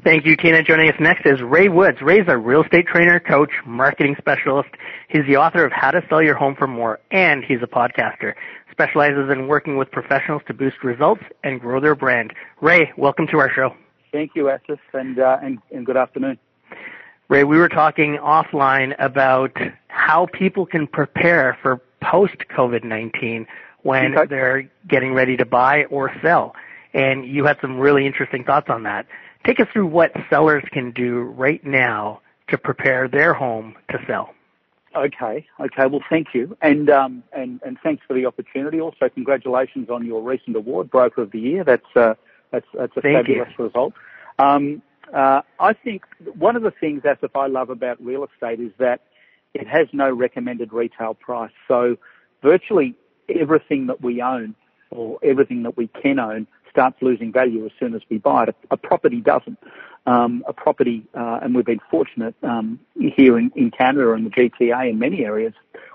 Thank 0.04 0.26
you, 0.26 0.36
Tina. 0.36 0.62
Joining 0.62 0.88
us 0.88 0.96
next 1.00 1.24
is 1.24 1.40
Ray 1.42 1.68
Woods. 1.68 1.98
Ray's 2.02 2.26
a 2.28 2.36
real 2.36 2.62
estate 2.62 2.86
trainer, 2.86 3.20
coach, 3.20 3.50
marketing 3.64 4.14
specialist. 4.18 4.68
He's 5.08 5.24
the 5.28 5.36
author 5.36 5.64
of 5.64 5.72
How 5.72 5.90
to 5.90 6.02
Sell 6.08 6.22
Your 6.22 6.34
Home 6.34 6.54
for 6.56 6.66
More, 6.66 6.98
and 7.10 7.42
he's 7.44 7.58
a 7.62 7.66
podcaster. 7.66 8.34
Specializes 8.70 9.30
in 9.30 9.48
working 9.48 9.78
with 9.78 9.90
professionals 9.90 10.42
to 10.48 10.54
boost 10.54 10.84
results 10.84 11.22
and 11.44 11.60
grow 11.60 11.80
their 11.80 11.94
brand. 11.94 12.34
Ray, 12.60 12.92
welcome 12.98 13.26
to 13.30 13.38
our 13.38 13.50
show. 13.50 13.70
Thank 14.12 14.32
you, 14.34 14.44
Asif, 14.44 14.78
and, 14.92 15.18
uh, 15.18 15.38
and, 15.42 15.58
and 15.70 15.86
good 15.86 15.96
afternoon. 15.96 16.38
Ray, 17.28 17.42
we 17.42 17.58
were 17.58 17.68
talking 17.68 18.18
offline 18.18 18.94
about 19.00 19.56
how 19.88 20.26
people 20.32 20.64
can 20.64 20.86
prepare 20.86 21.58
for 21.60 21.80
post 22.00 22.36
COVID 22.56 22.84
19 22.84 23.46
when 23.82 24.16
okay. 24.16 24.26
they're 24.28 24.70
getting 24.86 25.12
ready 25.12 25.36
to 25.36 25.44
buy 25.44 25.84
or 25.86 26.12
sell. 26.22 26.54
And 26.94 27.26
you 27.26 27.44
had 27.44 27.58
some 27.60 27.78
really 27.78 28.06
interesting 28.06 28.44
thoughts 28.44 28.68
on 28.70 28.84
that. 28.84 29.06
Take 29.44 29.58
us 29.58 29.66
through 29.72 29.86
what 29.86 30.12
sellers 30.30 30.62
can 30.72 30.92
do 30.92 31.20
right 31.20 31.64
now 31.64 32.20
to 32.48 32.58
prepare 32.58 33.08
their 33.08 33.34
home 33.34 33.74
to 33.90 33.98
sell. 34.06 34.32
Okay, 34.94 35.46
okay. 35.60 35.86
Well, 35.86 36.02
thank 36.08 36.28
you, 36.32 36.56
and 36.62 36.88
um, 36.88 37.22
and 37.32 37.60
and 37.66 37.76
thanks 37.82 38.02
for 38.08 38.14
the 38.14 38.24
opportunity. 38.24 38.80
Also, 38.80 39.10
congratulations 39.10 39.90
on 39.90 40.06
your 40.06 40.22
recent 40.22 40.56
award, 40.56 40.90
Broker 40.90 41.22
of 41.22 41.32
the 41.32 41.40
Year. 41.40 41.64
That's 41.64 41.84
uh, 41.94 42.14
that's 42.50 42.66
that's 42.72 42.96
a 42.96 43.02
thank 43.02 43.26
fabulous 43.26 43.50
you. 43.58 43.64
result. 43.66 43.92
Um, 44.38 44.80
uh, 45.14 45.42
I 45.60 45.72
think 45.72 46.02
one 46.38 46.56
of 46.56 46.62
the 46.62 46.72
things, 46.72 47.02
Asif 47.02 47.30
I 47.34 47.46
love 47.46 47.70
about 47.70 48.04
real 48.04 48.24
estate, 48.24 48.60
is 48.60 48.72
that 48.78 49.02
it 49.54 49.66
has 49.66 49.88
no 49.92 50.10
recommended 50.10 50.72
retail 50.72 51.14
price. 51.14 51.52
So 51.68 51.96
virtually 52.42 52.94
everything 53.28 53.86
that 53.86 54.02
we 54.02 54.22
own 54.22 54.54
or 54.90 55.18
everything 55.22 55.62
that 55.64 55.76
we 55.76 55.88
can 55.88 56.18
own 56.18 56.46
starts 56.70 56.96
losing 57.00 57.32
value 57.32 57.64
as 57.64 57.72
soon 57.80 57.94
as 57.94 58.02
we 58.10 58.18
buy 58.18 58.44
it. 58.44 58.48
A, 58.50 58.74
a 58.74 58.76
property 58.76 59.20
doesn't. 59.20 59.58
Um, 60.06 60.44
a 60.46 60.52
property, 60.52 61.04
uh, 61.14 61.40
and 61.42 61.54
we've 61.54 61.64
been 61.64 61.80
fortunate 61.90 62.34
um, 62.44 62.78
here 62.94 63.36
in, 63.38 63.50
in 63.56 63.72
Canada 63.72 64.12
and 64.12 64.26
the 64.26 64.30
GTA 64.30 64.90
in 64.90 64.98
many 65.00 65.24
areas 65.24 65.52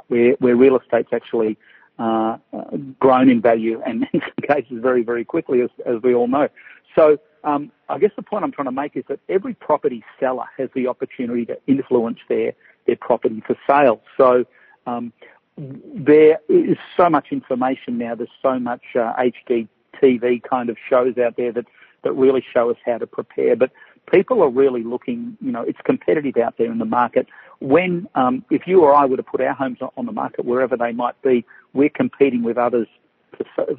where, 0.07 0.33
where 0.39 0.55
real 0.55 0.77
estate's 0.77 1.13
actually 1.13 1.57
uh, 1.97 2.37
uh, 2.51 2.77
grown 2.99 3.29
in 3.29 3.41
value 3.41 3.81
and 3.85 4.07
in 4.13 4.21
some 4.21 4.55
cases 4.55 4.79
very, 4.81 5.03
very 5.03 5.23
quickly, 5.23 5.61
as, 5.61 5.69
as 5.85 6.01
we 6.01 6.13
all 6.13 6.27
know. 6.27 6.49
So 6.95 7.17
um, 7.43 7.71
I 7.89 7.97
guess 7.99 8.11
the 8.15 8.21
point 8.21 8.43
I'm 8.43 8.51
trying 8.51 8.67
to 8.67 8.71
make 8.71 8.95
is 8.95 9.03
that 9.09 9.19
every 9.29 9.53
property 9.53 10.03
seller 10.19 10.45
has 10.57 10.69
the 10.75 10.87
opportunity 10.87 11.45
to 11.45 11.57
influence 11.67 12.19
their 12.29 12.53
their 12.87 12.95
property 12.95 13.43
for 13.45 13.55
sale. 13.67 14.01
So 14.17 14.45
um, 14.87 15.13
there 15.57 16.39
is 16.49 16.77
so 16.97 17.09
much 17.09 17.27
information 17.31 17.97
now. 17.97 18.15
There's 18.15 18.29
so 18.41 18.57
much 18.59 18.81
uh, 18.95 19.13
HGTV 19.15 20.43
kind 20.43 20.69
of 20.69 20.77
shows 20.89 21.17
out 21.17 21.37
there 21.37 21.51
that 21.51 21.65
that 22.03 22.13
really 22.13 22.43
show 22.53 22.71
us 22.71 22.77
how 22.83 22.97
to 22.97 23.05
prepare. 23.05 23.55
But 23.55 23.71
people 24.11 24.41
are 24.41 24.49
really 24.49 24.83
looking. 24.83 25.37
You 25.41 25.51
know, 25.51 25.61
it's 25.61 25.79
competitive 25.83 26.37
out 26.37 26.57
there 26.57 26.71
in 26.71 26.77
the 26.77 26.85
market. 26.85 27.27
When 27.59 28.07
um, 28.15 28.43
if 28.49 28.65
you 28.65 28.81
or 28.81 28.93
I 28.93 29.05
were 29.05 29.17
to 29.17 29.23
put 29.23 29.41
our 29.41 29.53
homes 29.53 29.79
on 29.81 30.05
the 30.05 30.11
market 30.11 30.45
wherever 30.45 30.75
they 30.75 30.91
might 30.91 31.19
be, 31.21 31.45
we're 31.73 31.89
competing 31.89 32.43
with 32.43 32.57
others 32.57 32.87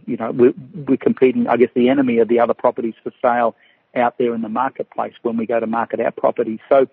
you 0.07 0.17
know, 0.17 0.31
we're, 0.31 0.55
we're 0.87 0.97
competing, 0.97 1.47
I 1.49 1.57
guess 1.57 1.71
the 1.75 1.89
enemy 1.89 2.19
of 2.19 2.29
the 2.29 2.41
other 2.41 2.55
properties 2.55 2.95
for 3.03 3.13
sale 3.23 3.57
out 3.95 4.17
there 4.19 4.35
in 4.35 4.43
the 4.43 4.49
marketplace 4.49 5.15
when 5.23 5.37
we 5.37 5.47
go 5.47 5.61
to 5.61 5.67
market 5.67 6.01
our 6.01 6.11
property. 6.11 6.61
So 6.69 6.89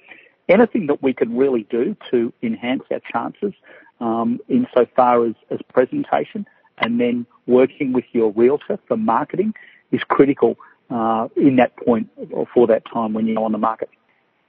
anything 0.48 0.88
that 0.88 1.02
we 1.02 1.14
can 1.14 1.38
really 1.38 1.64
do 1.70 1.96
to 2.12 2.34
enhance 2.42 2.84
our 2.92 3.02
chances 3.12 3.54
um, 4.02 4.40
insofar 4.50 5.26
as, 5.26 5.36
as 5.50 5.60
presentation 5.74 6.46
and 6.78 7.00
then 7.00 7.26
working 7.48 7.94
with 7.94 8.06
your 8.12 8.32
realtor 8.32 8.80
for 8.88 8.98
marketing 8.98 9.54
is 9.92 10.02
critical 10.04 10.58
uh, 10.90 11.28
in 11.36 11.58
that 11.58 11.76
point 11.78 12.10
or 12.32 12.48
for 12.54 12.68
that 12.68 12.84
time 12.92 13.14
when 13.14 13.28
you're 13.28 13.44
on 13.44 13.52
the 13.52 13.58
market. 13.58 13.90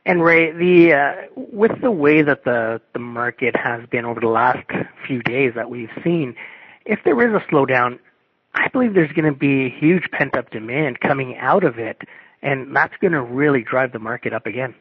And 0.06 0.22
Ray, 0.22 0.50
the 0.52 0.94
uh, 0.94 1.14
with 1.36 1.78
the 1.82 1.90
way 1.90 2.22
that 2.22 2.44
the 2.44 2.80
the 2.94 2.98
market 2.98 3.54
has 3.54 3.86
been 3.90 4.06
over 4.06 4.18
the 4.18 4.28
last 4.28 4.66
few 5.06 5.22
days 5.22 5.52
that 5.56 5.68
we've 5.68 5.90
seen, 6.02 6.34
if 6.84 7.00
there 7.04 7.20
is 7.20 7.34
a 7.34 7.44
slowdown, 7.52 7.99
I 8.54 8.68
believe 8.68 8.94
there's 8.94 9.12
going 9.12 9.32
to 9.32 9.38
be 9.38 9.70
huge 9.70 10.10
pent 10.12 10.37
up 10.37 10.50
demand 10.50 11.00
coming 11.00 11.37
out 11.38 11.64
of 11.64 11.78
it, 11.78 12.02
and 12.42 12.75
that's 12.75 12.94
going 13.00 13.12
to 13.12 13.22
really 13.22 13.62
drive 13.62 13.92
the 13.92 13.99
market 13.99 14.32
up 14.32 14.46
again. 14.46 14.75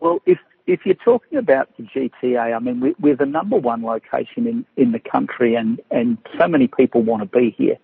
Well, 0.00 0.20
if 0.26 0.38
if 0.66 0.80
you're 0.84 0.94
talking 0.94 1.38
about 1.38 1.68
the 1.76 1.82
GTA, 1.84 2.54
I 2.54 2.58
mean, 2.60 2.80
we, 2.80 2.94
we're 3.00 3.16
the 3.16 3.26
number 3.26 3.56
one 3.56 3.82
location 3.82 4.46
in, 4.46 4.64
in 4.76 4.92
the 4.92 5.00
country, 5.00 5.54
and, 5.56 5.80
and 5.90 6.16
so 6.38 6.46
many 6.46 6.68
people 6.68 7.02
want 7.02 7.22
to 7.22 7.38
be 7.38 7.54
here. 7.56 7.76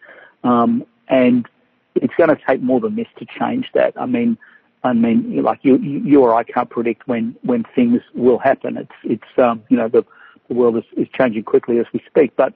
Um, 0.45 0.87
and 1.09 1.49
it's 1.97 2.15
going 2.17 2.31
to 2.31 2.38
take 2.47 2.62
more 2.62 2.81
than 2.81 2.95
this 2.95 3.09
to 3.19 3.26
change 3.26 3.71
that. 3.75 3.95
I 3.97 4.07
mean, 4.07 4.38
I 4.85 4.93
mean, 4.93 5.43
like 5.43 5.61
you, 5.62 5.79
you 5.79 6.23
or 6.23 6.35
I 6.35 6.45
can't 6.45 6.71
predict 6.71 7.09
when, 7.09 7.35
when 7.43 7.65
things 7.75 8.03
will 8.15 8.38
happen. 8.38 8.76
It's, 8.76 8.93
it's, 9.03 9.38
um, 9.38 9.65
you 9.69 9.76
know, 9.76 9.88
the, 9.88 10.05
the 10.49 10.55
world 10.55 10.76
is, 10.76 10.85
is 10.97 11.09
changing 11.09 11.43
quickly 11.43 11.79
as 11.81 11.87
we 11.93 12.00
speak. 12.07 12.37
But, 12.37 12.55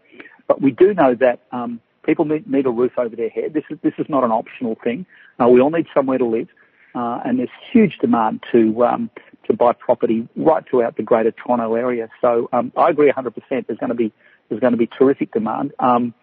but 0.50 0.60
we 0.60 0.72
do 0.72 0.92
know 0.94 1.14
that, 1.14 1.38
um, 1.52 1.80
People 2.02 2.24
need, 2.24 2.50
need 2.50 2.66
a 2.66 2.70
roof 2.70 2.92
over 2.98 3.14
their 3.14 3.28
head. 3.28 3.52
This 3.52 3.64
is 3.70 3.78
this 3.82 3.92
is 3.98 4.06
not 4.08 4.24
an 4.24 4.32
optional 4.32 4.76
thing. 4.82 5.04
Uh, 5.40 5.48
we 5.48 5.60
all 5.60 5.70
need 5.70 5.86
somewhere 5.94 6.16
to 6.16 6.24
live, 6.24 6.48
uh, 6.94 7.20
and 7.24 7.38
there's 7.38 7.50
huge 7.70 7.98
demand 7.98 8.42
to 8.52 8.84
um, 8.84 9.10
to 9.46 9.52
buy 9.52 9.72
property 9.74 10.26
right 10.34 10.64
throughout 10.68 10.96
the 10.96 11.02
Greater 11.02 11.30
Toronto 11.30 11.74
area. 11.74 12.08
So 12.22 12.48
um, 12.52 12.72
I 12.76 12.88
agree 12.88 13.12
100%. 13.12 13.32
There's 13.50 13.78
going 13.78 13.90
to 13.90 13.94
be 13.94 14.12
there's 14.48 14.60
going 14.60 14.72
to 14.72 14.78
be 14.78 14.86
terrific 14.86 15.32
demand. 15.32 15.72
Um, 15.78 16.14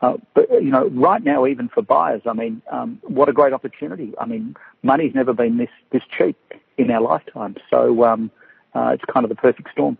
uh, 0.00 0.16
but 0.34 0.50
you 0.50 0.70
know, 0.70 0.88
right 0.88 1.22
now, 1.22 1.46
even 1.46 1.68
for 1.68 1.82
buyers, 1.82 2.22
I 2.24 2.32
mean, 2.32 2.62
um, 2.72 2.98
what 3.02 3.28
a 3.28 3.32
great 3.32 3.52
opportunity! 3.52 4.14
I 4.18 4.24
mean, 4.24 4.56
money's 4.82 5.14
never 5.14 5.34
been 5.34 5.58
this 5.58 5.70
this 5.92 6.02
cheap 6.16 6.38
in 6.78 6.90
our 6.90 7.02
lifetime. 7.02 7.56
So 7.70 8.04
um, 8.04 8.30
uh, 8.74 8.92
it's 8.94 9.04
kind 9.04 9.24
of 9.24 9.28
the 9.28 9.36
perfect 9.36 9.70
storm. 9.70 9.98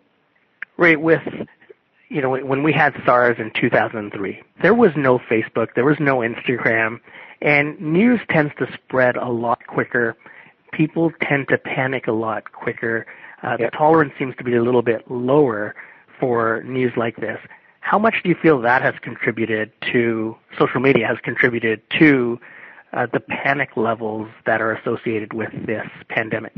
Right, 0.78 1.00
with 1.00 1.23
you 2.08 2.22
know, 2.22 2.30
when 2.30 2.62
we 2.62 2.72
had 2.72 2.94
SARS 3.04 3.36
in 3.38 3.50
2003, 3.60 4.40
there 4.62 4.75
was 4.75 4.90
no 4.96 5.18
Facebook, 5.18 5.68
there 5.75 5.84
was 5.84 5.96
no 5.98 6.18
Instagram, 6.18 7.00
and 7.42 7.80
news 7.80 8.20
tends 8.30 8.52
to 8.58 8.66
spread 8.75 9.16
a 9.16 9.28
lot 9.28 9.66
quicker. 9.66 10.16
People 10.72 11.12
tend 11.22 11.48
to 11.48 11.58
panic 11.58 12.06
a 12.06 12.12
lot 12.12 12.52
quicker. 12.52 13.06
Uh, 13.42 13.56
yep. 13.58 13.72
The 13.72 13.76
tolerance 13.76 14.12
seems 14.18 14.34
to 14.36 14.44
be 14.44 14.54
a 14.54 14.62
little 14.62 14.82
bit 14.82 15.10
lower 15.10 15.75
for 16.20 16.62
news 16.64 16.92
like 16.96 17.16
this. 17.16 17.38
How 17.80 17.98
much 17.98 18.16
do 18.22 18.28
you 18.28 18.36
feel 18.40 18.60
that 18.62 18.82
has 18.82 18.94
contributed 19.02 19.70
to, 19.92 20.36
social 20.58 20.80
media 20.80 21.06
has 21.06 21.18
contributed 21.22 21.82
to 21.98 22.38
uh, 22.92 23.06
the 23.12 23.20
panic 23.20 23.70
levels 23.76 24.28
that 24.44 24.60
are 24.60 24.72
associated 24.72 25.32
with 25.32 25.50
this 25.66 25.86
pandemic? 26.08 26.52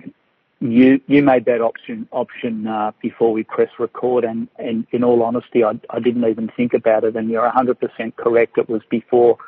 You 0.60 1.00
you 1.06 1.22
made 1.22 1.44
that 1.44 1.60
option 1.60 2.08
option 2.10 2.66
uh, 2.66 2.90
before 3.00 3.32
we 3.32 3.44
press 3.44 3.70
record, 3.78 4.24
and, 4.24 4.48
and 4.58 4.86
in 4.90 5.04
all 5.04 5.22
honesty, 5.22 5.62
I, 5.62 5.78
I 5.90 6.00
didn't 6.00 6.24
even 6.24 6.50
think 6.56 6.74
about 6.74 7.04
it. 7.04 7.14
And 7.14 7.30
you're 7.30 7.48
100% 7.48 8.16
correct. 8.16 8.58
It 8.58 8.68
was 8.68 8.82
before 8.90 9.38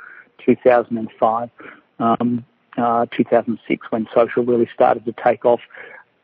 2005, 0.45 1.51
um, 1.99 2.45
uh, 2.79 3.07
2006 3.17 3.87
when 3.91 4.07
social 4.15 4.45
really 4.45 4.69
started 4.73 5.05
to 5.07 5.15
take 5.25 5.45
off. 5.45 5.61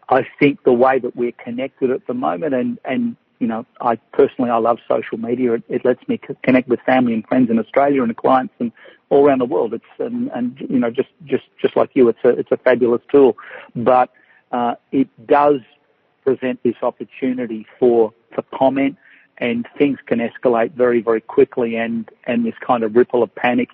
I 0.09 0.25
think 0.38 0.62
the 0.62 0.73
way 0.73 1.00
that 1.00 1.16
we're 1.16 1.33
connected 1.33 1.90
at 1.90 2.07
the 2.07 2.14
moment, 2.14 2.55
and 2.55 2.78
and 2.85 3.16
you 3.40 3.49
know, 3.49 3.66
I 3.81 3.97
personally 4.12 4.50
I 4.50 4.59
love 4.59 4.78
social 4.88 5.19
media. 5.19 5.55
It, 5.55 5.64
it 5.69 5.85
lets 5.85 6.07
me 6.07 6.21
connect 6.45 6.69
with 6.69 6.81
family 6.87 7.12
and 7.12 7.26
friends 7.26 7.50
in 7.50 7.59
Australia 7.59 8.05
and 8.05 8.16
clients 8.16 8.55
and 8.61 8.71
all 9.11 9.26
around 9.26 9.40
the 9.40 9.47
world. 9.47 9.75
It's 9.75 9.85
and, 9.99 10.31
and 10.31 10.57
you 10.61 10.78
know 10.78 10.90
just 10.90 11.09
just 11.25 11.45
just 11.61 11.76
like 11.76 11.90
you, 11.95 12.09
it's 12.09 12.25
a 12.25 12.28
it's 12.28 12.52
a 12.52 12.57
fabulous 12.57 13.02
tool, 13.11 13.37
but 13.75 14.11
uh, 14.53 14.75
it 14.93 15.09
does 15.26 15.61
present 16.25 16.61
this 16.62 16.76
opportunity 16.83 17.67
for, 17.79 18.12
for 18.35 18.43
comment 18.55 18.97
and 19.38 19.67
things 19.79 19.99
can 20.07 20.19
escalate 20.19 20.73
very, 20.73 21.00
very 21.03 21.21
quickly 21.21 21.76
and, 21.76 22.09
and 22.25 22.45
this 22.45 22.55
kind 22.67 22.83
of 22.83 22.97
ripple 22.97 23.23
of 23.23 23.35
panic. 23.35 23.69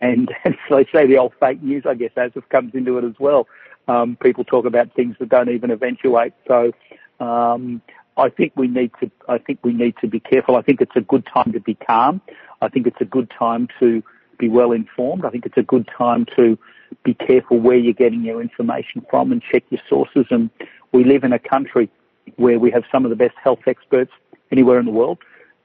And 0.00 0.30
as 0.44 0.54
they 0.70 0.86
say, 0.92 1.06
the 1.06 1.18
old 1.18 1.32
fake 1.40 1.62
news, 1.62 1.84
I 1.86 1.94
guess, 1.94 2.12
as 2.16 2.32
it 2.34 2.48
comes 2.48 2.74
into 2.74 2.98
it 2.98 3.04
as 3.04 3.14
well. 3.18 3.46
Um, 3.88 4.16
people 4.20 4.44
talk 4.44 4.64
about 4.66 4.94
things 4.94 5.16
that 5.18 5.28
don't 5.28 5.48
even 5.48 5.70
eventuate. 5.70 6.34
So, 6.46 6.72
Um, 7.20 7.82
I 8.18 8.28
think 8.30 8.52
we 8.56 8.66
need 8.66 8.90
to. 9.00 9.10
I 9.28 9.38
think 9.38 9.60
we 9.62 9.72
need 9.72 9.94
to 10.00 10.08
be 10.08 10.18
careful. 10.18 10.56
I 10.56 10.62
think 10.62 10.80
it's 10.80 10.96
a 10.96 11.00
good 11.00 11.24
time 11.32 11.52
to 11.52 11.60
be 11.60 11.74
calm. 11.74 12.20
I 12.60 12.68
think 12.68 12.86
it's 12.86 13.00
a 13.00 13.04
good 13.04 13.30
time 13.30 13.68
to 13.78 14.02
be 14.38 14.48
well 14.48 14.72
informed. 14.72 15.24
I 15.24 15.30
think 15.30 15.46
it's 15.46 15.56
a 15.56 15.62
good 15.62 15.88
time 15.96 16.26
to 16.36 16.58
be 17.04 17.14
careful 17.14 17.58
where 17.58 17.76
you're 17.76 17.92
getting 17.92 18.22
your 18.22 18.40
information 18.40 19.04
from 19.10 19.32
and 19.32 19.42
check 19.42 19.64
your 19.70 19.80
sources. 19.88 20.26
And 20.30 20.50
we 20.92 21.04
live 21.04 21.24
in 21.24 21.32
a 21.32 21.38
country 21.38 21.90
where 22.36 22.58
we 22.58 22.70
have 22.70 22.84
some 22.90 23.04
of 23.04 23.10
the 23.10 23.16
best 23.16 23.34
health 23.42 23.60
experts 23.66 24.12
anywhere 24.50 24.78
in 24.78 24.86
the 24.86 24.92
world. 24.92 25.18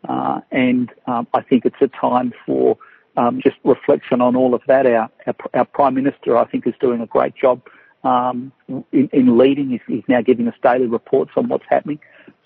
Uh, 0.07 0.41
and 0.51 0.89
um, 1.07 1.27
I 1.33 1.41
think 1.41 1.65
it's 1.65 1.81
a 1.81 1.87
time 1.87 2.33
for 2.45 2.77
um, 3.15 3.39
just 3.41 3.55
reflection 3.63 4.21
on 4.21 4.35
all 4.35 4.53
of 4.53 4.61
that. 4.67 4.85
Our, 4.85 5.09
our, 5.27 5.35
our, 5.53 5.65
Prime 5.65 5.93
Minister, 5.93 6.37
I 6.37 6.45
think, 6.45 6.67
is 6.67 6.73
doing 6.79 6.99
a 7.01 7.05
great 7.05 7.35
job 7.35 7.61
um, 8.03 8.51
in, 8.91 9.09
in, 9.13 9.37
leading. 9.37 9.69
He's, 9.69 9.81
he's, 9.87 10.03
now 10.07 10.21
giving 10.21 10.47
us 10.47 10.55
daily 10.61 10.87
reports 10.87 11.31
on 11.37 11.47
what's 11.47 11.65
happening. 11.69 11.99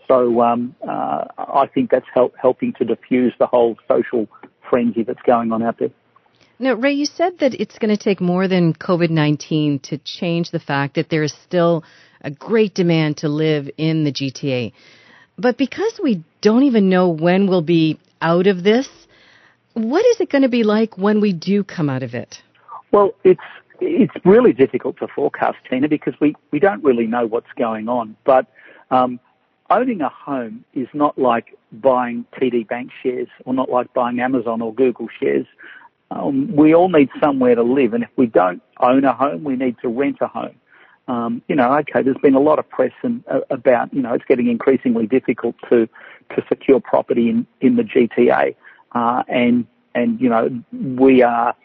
So 0.08 0.42
um, 0.42 0.76
uh, 0.88 1.26
I 1.38 1.68
think 1.74 1.90
that's 1.90 2.06
help, 2.14 2.36
helping 2.40 2.74
to 2.74 2.86
diffuse 2.86 3.34
the 3.40 3.48
whole 3.48 3.78
social 3.88 4.28
frenzy 4.70 5.04
that's 5.04 5.22
going 5.24 5.52
on 5.52 5.64
out 5.64 5.80
there. 5.80 5.90
Now, 6.60 6.74
Ray, 6.74 6.94
you 6.94 7.06
said 7.06 7.40
that 7.40 7.54
it's 7.54 7.78
going 7.78 7.96
to 7.96 8.04
take 8.04 8.20
more 8.20 8.48
than 8.48 8.74
COVID 8.74 9.12
19 9.12 9.80
to 9.80 10.00
change 10.00 10.50
the 10.50 10.60
fact 10.60 10.96
that 10.96 11.10
there 11.10 11.24
is 11.24 11.34
still 11.44 11.84
a 12.22 12.32
great 12.32 12.74
demand 12.74 13.18
to 13.18 13.30
live 13.30 13.70
in 13.78 14.04
the 14.04 14.12
GTA. 14.12 14.74
But 15.38 15.58
because 15.58 16.00
we 16.02 16.24
don't 16.42 16.64
even 16.64 16.90
know 16.90 17.10
when 17.10 17.48
we'll 17.48 17.62
be 17.62 18.00
out 18.22 18.48
of 18.48 18.64
this, 18.64 18.90
what 19.74 20.04
is 20.08 20.20
it 20.20 20.32
going 20.32 20.42
to 20.42 20.50
be 20.50 20.64
like 20.64 20.98
when 20.98 21.22
we 21.22 21.32
do 21.32 21.64
come 21.64 21.90
out 21.90 22.02
of 22.02 22.16
it? 22.16 22.42
Well, 22.92 23.12
it's 23.24 23.40
it's 23.80 24.14
really 24.26 24.54
difficult 24.54 24.98
to 24.98 25.08
forecast, 25.08 25.58
Tina, 25.70 25.88
because 25.88 26.16
we, 26.20 26.36
we 26.50 26.58
don't 26.58 26.84
really 26.84 27.06
know 27.06 27.28
what's 27.28 27.52
going 27.56 27.88
on. 27.88 28.18
But 28.26 28.48
um, 28.90 29.20
owning 29.70 30.02
a 30.02 30.10
home 30.10 30.66
is 30.74 30.88
not 30.96 31.20
like 31.20 31.56
buying 31.72 32.26
TD 32.34 32.68
Bank 32.68 32.90
shares 33.04 33.28
or 33.46 33.54
not 33.54 33.70
like 33.70 33.94
buying 33.94 34.20
Amazon 34.20 34.62
or 34.62 34.74
Google 34.74 35.08
shares. 35.20 35.46
Um, 36.10 36.56
we 36.56 36.74
all 36.74 36.90
need 36.90 37.10
somewhere 37.22 37.56
to 37.56 37.64
live, 37.64 37.94
and 37.94 38.04
if 38.04 38.10
we 38.16 38.28
don't 38.28 38.62
own 38.80 39.04
a 39.04 39.14
home, 39.14 39.44
we 39.44 39.56
need 39.56 39.76
to 39.82 39.90
rent 39.90 40.18
a 40.22 40.28
home. 40.28 40.56
Um, 41.08 41.42
you 41.48 41.56
know, 41.56 41.74
okay, 41.80 42.02
there's 42.02 42.18
been 42.18 42.36
a 42.36 42.40
lot 42.40 42.60
of 42.60 42.70
press 42.70 42.92
and, 43.02 43.24
uh, 43.32 43.40
about, 43.50 43.94
you 43.94 44.02
know, 44.02 44.14
it's 44.14 44.26
getting 44.26 44.48
increasingly 44.48 45.08
difficult 45.08 45.56
to, 45.70 45.88
to 46.36 46.44
secure 46.50 46.82
property 46.82 47.30
in, 47.30 47.48
in 47.62 47.78
the 47.78 47.84
GTA. 47.84 48.56
Uh, 48.92 49.24
and, 49.30 49.66
and, 49.96 50.20
you 50.20 50.28
know, 50.28 50.50
we 50.74 51.22
are, 51.22 51.56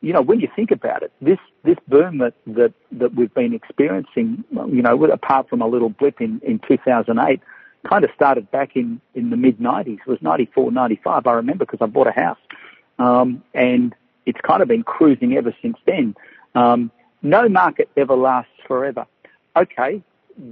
you 0.00 0.14
know, 0.14 0.22
when 0.22 0.40
you 0.40 0.48
think 0.56 0.70
about 0.70 1.02
it, 1.02 1.12
this, 1.20 1.38
this 1.62 1.76
boom 1.88 2.18
that, 2.18 2.34
that, 2.46 2.72
that 2.92 3.14
we've 3.14 3.34
been 3.34 3.52
experiencing, 3.52 4.44
you 4.50 4.82
know, 4.82 5.04
apart 5.04 5.50
from 5.50 5.60
a 5.60 5.66
little 5.66 5.90
blip 5.90 6.22
in, 6.22 6.40
in 6.42 6.58
2008, 6.66 7.40
kind 7.88 8.04
of 8.04 8.10
started 8.14 8.50
back 8.50 8.76
in, 8.76 9.00
in 9.14 9.28
the 9.28 9.36
mid 9.36 9.58
90s. 9.58 9.98
It 10.00 10.06
was 10.06 10.22
94, 10.22 10.72
95. 10.72 11.26
I 11.26 11.32
remember 11.32 11.66
because 11.66 11.80
I 11.82 11.86
bought 11.86 12.06
a 12.06 12.12
house. 12.12 12.38
Um, 12.98 13.42
and 13.54 13.94
it's 14.24 14.40
kind 14.40 14.62
of 14.62 14.68
been 14.68 14.82
cruising 14.82 15.36
ever 15.36 15.54
since 15.62 15.76
then. 15.86 16.14
Um, 16.54 16.90
no 17.22 17.48
market 17.48 17.88
ever 17.96 18.14
lasts 18.14 18.52
forever. 18.66 19.06
Okay, 19.56 20.02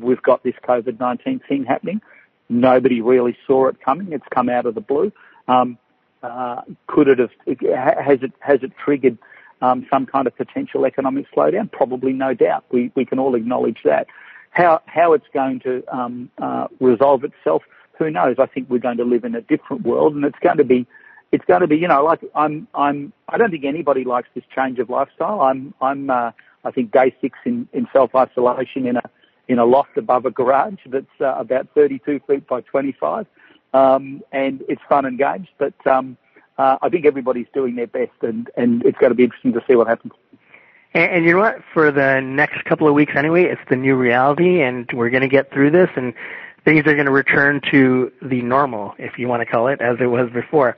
we've 0.00 0.22
got 0.22 0.42
this 0.42 0.54
COVID-19 0.66 1.46
thing 1.46 1.64
happening. 1.64 2.00
Nobody 2.48 3.00
really 3.00 3.36
saw 3.46 3.68
it 3.68 3.80
coming. 3.80 4.12
It's 4.12 4.24
come 4.30 4.48
out 4.48 4.66
of 4.66 4.74
the 4.74 4.80
blue. 4.80 5.12
Um, 5.48 5.78
uh, 6.22 6.62
could 6.86 7.08
it 7.08 7.18
have, 7.18 7.30
has 7.98 8.22
it, 8.22 8.32
has 8.40 8.62
it 8.62 8.72
triggered 8.82 9.18
um, 9.60 9.86
some 9.90 10.06
kind 10.06 10.26
of 10.26 10.36
potential 10.36 10.86
economic 10.86 11.26
slowdown? 11.32 11.70
Probably, 11.70 12.12
no 12.12 12.34
doubt. 12.34 12.64
We, 12.70 12.90
we 12.94 13.04
can 13.04 13.18
all 13.18 13.34
acknowledge 13.34 13.78
that. 13.84 14.06
How, 14.50 14.80
how 14.86 15.12
it's 15.12 15.26
going 15.34 15.60
to 15.60 15.82
um, 15.94 16.30
uh, 16.38 16.68
resolve 16.80 17.24
itself, 17.24 17.62
who 17.98 18.10
knows? 18.10 18.36
I 18.38 18.46
think 18.46 18.70
we're 18.70 18.78
going 18.78 18.98
to 18.98 19.04
live 19.04 19.24
in 19.24 19.34
a 19.34 19.40
different 19.40 19.82
world 19.82 20.14
and 20.14 20.24
it's 20.24 20.38
going 20.40 20.58
to 20.58 20.64
be 20.64 20.86
it's 21.34 21.44
going 21.46 21.62
to 21.62 21.66
be, 21.66 21.76
you 21.76 21.88
know, 21.88 22.04
like 22.04 22.20
I'm, 22.36 22.68
I'm, 22.76 23.12
I 23.28 23.36
don't 23.38 23.50
think 23.50 23.64
anybody 23.64 24.04
likes 24.04 24.28
this 24.36 24.44
change 24.54 24.78
of 24.78 24.88
lifestyle. 24.88 25.40
I'm, 25.40 25.74
I'm, 25.80 26.08
uh, 26.08 26.30
I 26.62 26.70
think 26.70 26.92
day 26.92 27.12
six 27.20 27.36
in, 27.44 27.68
in 27.72 27.88
self 27.92 28.14
isolation 28.14 28.86
in 28.86 28.96
a, 28.98 29.02
in 29.48 29.58
a 29.58 29.64
loft 29.64 29.96
above 29.96 30.26
a 30.26 30.30
garage 30.30 30.78
that's 30.86 31.06
uh, 31.20 31.34
about 31.36 31.66
32 31.74 32.20
feet 32.28 32.46
by 32.46 32.60
25. 32.60 33.26
Um, 33.72 34.22
and 34.30 34.62
it's 34.68 34.80
fun 34.88 35.04
and 35.06 35.18
games, 35.18 35.48
but, 35.58 35.74
um, 35.88 36.16
uh, 36.56 36.78
I 36.80 36.88
think 36.88 37.04
everybody's 37.04 37.48
doing 37.52 37.74
their 37.74 37.88
best 37.88 38.12
and, 38.22 38.48
and 38.56 38.84
it's 38.84 38.96
going 38.98 39.10
to 39.10 39.16
be 39.16 39.24
interesting 39.24 39.54
to 39.54 39.64
see 39.66 39.74
what 39.74 39.88
happens. 39.88 40.12
And, 40.92 41.10
and 41.10 41.24
you 41.24 41.32
know 41.32 41.38
what? 41.38 41.56
For 41.72 41.90
the 41.90 42.20
next 42.20 42.64
couple 42.64 42.86
of 42.86 42.94
weeks 42.94 43.14
anyway, 43.16 43.46
it's 43.46 43.60
the 43.68 43.74
new 43.74 43.96
reality 43.96 44.62
and 44.62 44.88
we're 44.94 45.10
going 45.10 45.24
to 45.24 45.28
get 45.28 45.52
through 45.52 45.72
this 45.72 45.90
and 45.96 46.14
things 46.64 46.86
are 46.86 46.94
going 46.94 47.06
to 47.06 47.12
return 47.12 47.60
to 47.72 48.12
the 48.22 48.40
normal, 48.42 48.94
if 48.98 49.18
you 49.18 49.26
want 49.26 49.40
to 49.40 49.46
call 49.46 49.66
it, 49.66 49.80
as 49.80 49.96
it 50.00 50.06
was 50.06 50.30
before. 50.30 50.76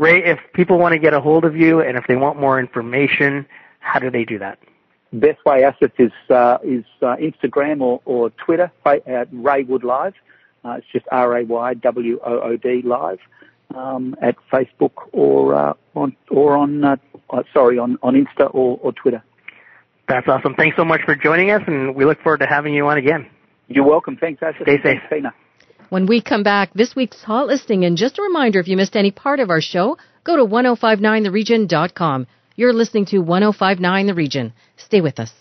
Ray, 0.00 0.24
if 0.24 0.38
people 0.54 0.78
want 0.78 0.94
to 0.94 0.98
get 0.98 1.12
a 1.12 1.20
hold 1.20 1.44
of 1.44 1.54
you 1.54 1.82
and 1.82 1.98
if 1.98 2.06
they 2.08 2.16
want 2.16 2.40
more 2.40 2.58
information, 2.58 3.44
how 3.80 3.98
do 3.98 4.10
they 4.10 4.24
do 4.24 4.38
that? 4.38 4.58
Best 5.12 5.44
way 5.44 5.60
Asif 5.60 5.92
is 5.98 6.12
uh, 6.30 6.56
is 6.64 6.84
uh, 7.02 7.16
Instagram 7.16 7.82
or, 7.82 8.00
or 8.06 8.30
Twitter 8.30 8.72
at 8.86 9.30
Raywood 9.30 9.84
Live. 9.84 10.14
Uh, 10.64 10.78
it's 10.78 10.86
just 10.90 11.04
R 11.12 11.36
A 11.36 11.44
Y 11.44 11.74
W 11.74 12.18
O 12.24 12.40
O 12.40 12.56
D 12.56 12.80
Live 12.82 13.18
um, 13.74 14.16
at 14.22 14.36
Facebook 14.50 15.08
or 15.12 15.54
uh, 15.54 15.74
on 15.94 16.16
or 16.30 16.56
on 16.56 16.82
uh, 16.82 16.96
uh, 17.28 17.42
sorry 17.52 17.76
on 17.78 17.98
on 18.02 18.14
Insta 18.14 18.48
or, 18.54 18.78
or 18.80 18.92
Twitter. 18.92 19.22
That's 20.08 20.26
awesome. 20.28 20.54
Thanks 20.54 20.76
so 20.76 20.84
much 20.84 21.02
for 21.04 21.14
joining 21.14 21.50
us, 21.50 21.62
and 21.66 21.94
we 21.94 22.06
look 22.06 22.22
forward 22.22 22.40
to 22.40 22.46
having 22.46 22.72
you 22.72 22.86
on 22.86 22.96
again. 22.96 23.28
You're 23.68 23.86
welcome. 23.86 24.16
Thanks, 24.16 24.42
Asher. 24.42 24.62
Stay 24.62 24.82
safe. 24.82 25.02
Thanks, 25.10 25.28
when 25.90 26.06
we 26.06 26.22
come 26.22 26.42
back, 26.42 26.72
this 26.72 26.96
week's 26.96 27.22
hot 27.22 27.48
listing, 27.48 27.84
and 27.84 27.98
just 27.98 28.18
a 28.18 28.22
reminder 28.22 28.58
if 28.58 28.68
you 28.68 28.76
missed 28.76 28.96
any 28.96 29.10
part 29.10 29.40
of 29.40 29.50
our 29.50 29.60
show, 29.60 29.98
go 30.24 30.36
to 30.36 30.44
1059theregion.com. 30.44 32.26
You're 32.56 32.72
listening 32.72 33.04
to 33.06 33.18
1059 33.18 34.06
The 34.06 34.14
Region. 34.14 34.52
Stay 34.76 35.00
with 35.00 35.18
us. 35.18 35.32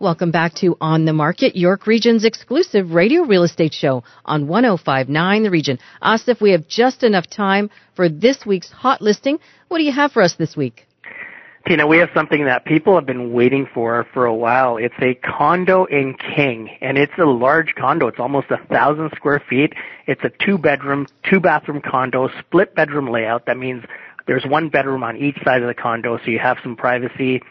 Welcome 0.00 0.30
back 0.30 0.54
to 0.62 0.78
On 0.80 1.04
the 1.04 1.12
Market, 1.12 1.56
York 1.56 1.86
Region's 1.86 2.24
exclusive 2.24 2.92
radio 2.92 3.24
real 3.24 3.42
estate 3.42 3.74
show 3.74 4.02
on 4.24 4.48
1059 4.48 5.42
The 5.42 5.50
Region. 5.50 5.78
Asif, 6.02 6.40
we 6.40 6.52
have 6.52 6.66
just 6.66 7.02
enough 7.02 7.28
time 7.28 7.68
for 7.96 8.08
this 8.08 8.46
week's 8.46 8.70
hot 8.70 9.02
listing. 9.02 9.38
What 9.68 9.76
do 9.76 9.84
you 9.84 9.92
have 9.92 10.12
for 10.12 10.22
us 10.22 10.36
this 10.36 10.56
week? 10.56 10.86
Tina, 11.68 11.86
we 11.86 11.98
have 11.98 12.08
something 12.14 12.46
that 12.46 12.64
people 12.64 12.94
have 12.94 13.04
been 13.04 13.34
waiting 13.34 13.68
for 13.74 14.06
for 14.14 14.24
a 14.24 14.34
while. 14.34 14.78
It's 14.78 14.94
a 15.02 15.16
condo 15.16 15.84
in 15.84 16.16
King, 16.34 16.70
and 16.80 16.96
it's 16.96 17.12
a 17.20 17.26
large 17.26 17.74
condo. 17.78 18.06
It's 18.06 18.18
almost 18.18 18.46
a 18.50 18.56
thousand 18.68 19.10
square 19.16 19.42
feet. 19.50 19.74
It's 20.06 20.22
a 20.24 20.30
two 20.42 20.56
bedroom, 20.56 21.08
two 21.28 21.40
bathroom 21.40 21.82
condo, 21.82 22.30
split 22.38 22.74
bedroom 22.74 23.10
layout. 23.10 23.44
That 23.44 23.58
means 23.58 23.84
there's 24.26 24.46
one 24.46 24.70
bedroom 24.70 25.02
on 25.02 25.18
each 25.18 25.36
side 25.44 25.60
of 25.60 25.68
the 25.68 25.74
condo, 25.74 26.16
so 26.16 26.30
you 26.30 26.38
have 26.38 26.56
some 26.62 26.74
privacy 26.74 27.42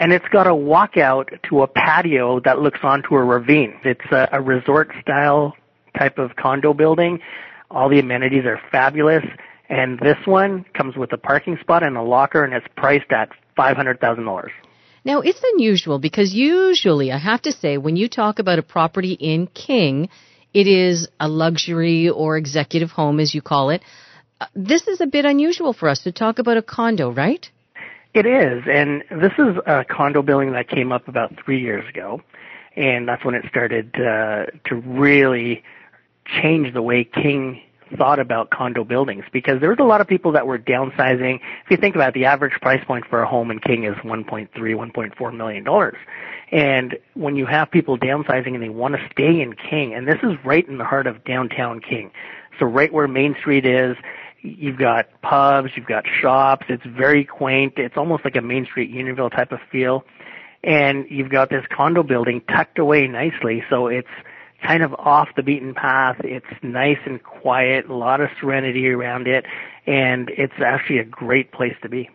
and 0.00 0.14
it's 0.14 0.26
got 0.32 0.46
a 0.46 0.50
walkout 0.50 1.26
to 1.50 1.62
a 1.62 1.68
patio 1.68 2.40
that 2.40 2.58
looks 2.58 2.80
onto 2.82 3.14
a 3.14 3.22
ravine. 3.22 3.74
It's 3.84 4.10
a, 4.10 4.28
a 4.32 4.40
resort 4.40 4.90
style 5.02 5.54
type 5.96 6.18
of 6.18 6.34
condo 6.36 6.72
building. 6.72 7.20
All 7.70 7.88
the 7.90 8.00
amenities 8.00 8.46
are 8.46 8.60
fabulous, 8.72 9.24
and 9.68 10.00
this 10.00 10.16
one 10.24 10.64
comes 10.74 10.96
with 10.96 11.12
a 11.12 11.18
parking 11.18 11.58
spot 11.60 11.82
and 11.84 11.96
a 11.96 12.02
locker, 12.02 12.42
and 12.42 12.54
it's 12.54 12.66
priced 12.76 13.12
at 13.12 13.28
five 13.54 13.76
hundred 13.76 14.00
thousand 14.00 14.24
dollars. 14.24 14.50
Now 15.04 15.20
it's 15.20 15.40
unusual 15.54 15.98
because 15.98 16.34
usually 16.34 17.12
I 17.12 17.18
have 17.18 17.42
to 17.42 17.52
say 17.52 17.76
when 17.76 17.96
you 17.96 18.08
talk 18.08 18.38
about 18.38 18.58
a 18.58 18.62
property 18.62 19.12
in 19.12 19.46
King, 19.48 20.08
it 20.52 20.66
is 20.66 21.08
a 21.20 21.28
luxury 21.28 22.08
or 22.08 22.36
executive 22.36 22.90
home 22.90 23.20
as 23.20 23.34
you 23.34 23.42
call 23.42 23.70
it. 23.70 23.82
Uh, 24.40 24.46
this 24.54 24.88
is 24.88 25.00
a 25.02 25.06
bit 25.06 25.26
unusual 25.26 25.74
for 25.74 25.88
us 25.88 26.02
to 26.04 26.12
talk 26.12 26.38
about 26.38 26.56
a 26.56 26.62
condo, 26.62 27.12
right? 27.12 27.50
It 28.12 28.26
is, 28.26 28.64
and 28.68 29.04
this 29.08 29.32
is 29.38 29.56
a 29.66 29.84
condo 29.84 30.20
building 30.22 30.52
that 30.52 30.68
came 30.68 30.90
up 30.90 31.06
about 31.06 31.32
three 31.44 31.60
years 31.60 31.88
ago, 31.88 32.20
and 32.74 33.06
that's 33.06 33.24
when 33.24 33.36
it 33.36 33.44
started 33.48 33.94
uh, 33.94 34.46
to 34.64 34.74
really 34.84 35.62
change 36.26 36.74
the 36.74 36.82
way 36.82 37.04
King 37.04 37.62
thought 37.96 38.18
about 38.18 38.50
condo 38.50 38.84
buildings 38.84 39.24
because 39.32 39.60
there 39.60 39.70
was 39.70 39.78
a 39.78 39.84
lot 39.84 40.00
of 40.00 40.08
people 40.08 40.32
that 40.32 40.46
were 40.46 40.58
downsizing. 40.58 41.36
If 41.36 41.70
you 41.70 41.76
think 41.76 41.94
about 41.94 42.08
it, 42.10 42.14
the 42.14 42.24
average 42.24 42.54
price 42.60 42.84
point 42.84 43.04
for 43.08 43.22
a 43.22 43.28
home 43.28 43.50
in 43.50 43.60
King 43.60 43.84
is 43.84 43.94
1.3, 43.96 44.48
1.4 44.52 45.36
million 45.36 45.64
dollars. 45.64 45.96
And 46.52 46.98
when 47.14 47.36
you 47.36 47.46
have 47.46 47.70
people 47.70 47.96
downsizing 47.96 48.54
and 48.54 48.62
they 48.62 48.68
want 48.70 48.94
to 48.96 49.08
stay 49.12 49.40
in 49.40 49.54
King, 49.54 49.94
and 49.94 50.08
this 50.08 50.18
is 50.22 50.32
right 50.44 50.66
in 50.66 50.78
the 50.78 50.84
heart 50.84 51.06
of 51.06 51.24
downtown 51.24 51.80
King. 51.80 52.10
So 52.58 52.66
right 52.66 52.92
where 52.92 53.06
Main 53.06 53.36
Street 53.38 53.64
is, 53.64 53.96
You've 54.42 54.78
got 54.78 55.06
pubs, 55.22 55.70
you've 55.76 55.86
got 55.86 56.04
shops. 56.22 56.66
It's 56.68 56.82
very 56.86 57.24
quaint. 57.24 57.74
It's 57.76 57.96
almost 57.96 58.24
like 58.24 58.36
a 58.36 58.40
Main 58.42 58.64
Street 58.64 58.90
Unionville 58.90 59.30
type 59.30 59.52
of 59.52 59.58
feel. 59.70 60.04
and 60.62 61.06
you've 61.08 61.30
got 61.30 61.48
this 61.50 61.64
condo 61.74 62.02
building 62.02 62.42
tucked 62.54 62.78
away 62.78 63.06
nicely, 63.06 63.62
so 63.70 63.86
it's 63.86 64.08
kind 64.66 64.82
of 64.82 64.92
off 64.94 65.28
the 65.36 65.42
beaten 65.42 65.74
path. 65.74 66.16
It's 66.22 66.46
nice 66.62 66.98
and 67.06 67.22
quiet, 67.22 67.86
a 67.88 67.94
lot 67.94 68.20
of 68.20 68.28
serenity 68.40 68.88
around 68.88 69.26
it, 69.26 69.46
and 69.86 70.30
it's 70.36 70.52
actually 70.64 70.98
a 70.98 71.04
great 71.04 71.52
place 71.52 71.74
to 71.82 71.88
be. 71.88 72.10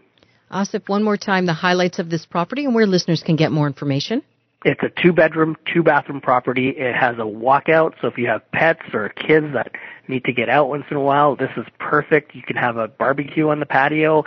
Asif, 0.51 0.87
one 0.87 1.03
more 1.03 1.17
time, 1.17 1.47
the 1.47 1.53
highlights 1.53 1.97
of 1.97 2.09
this 2.09 2.25
property 2.25 2.65
and 2.65 2.75
where 2.75 2.85
listeners 2.85 3.23
can 3.23 3.35
get 3.35 3.51
more 3.51 3.65
information. 3.65 4.21
It's 4.65 4.81
a 4.81 4.89
two 4.89 5.13
bedroom, 5.13 5.55
two 5.71 5.83
bathroom 5.83 6.19
property. 6.19 6.69
It 6.69 6.95
has 6.95 7.17
a 7.17 7.21
walkout, 7.21 7.93
so 8.01 8.07
if 8.07 8.17
you 8.17 8.25
have 8.25 8.41
pets 8.51 8.81
or 8.93 9.09
kids 9.09 9.53
that 9.53 9.71
need 10.07 10.25
to 10.25 10.33
get 10.33 10.49
out 10.49 10.69
once 10.69 10.85
in 10.89 10.97
a 10.97 11.01
while, 11.01 11.35
this 11.35 11.51
is 11.55 11.67
perfect. 11.77 12.33
You 12.33 12.41
can 12.41 12.55
have 12.55 12.75
a 12.75 12.87
barbecue 12.87 13.47
on 13.49 13.59
the 13.59 13.67
patio. 13.67 14.25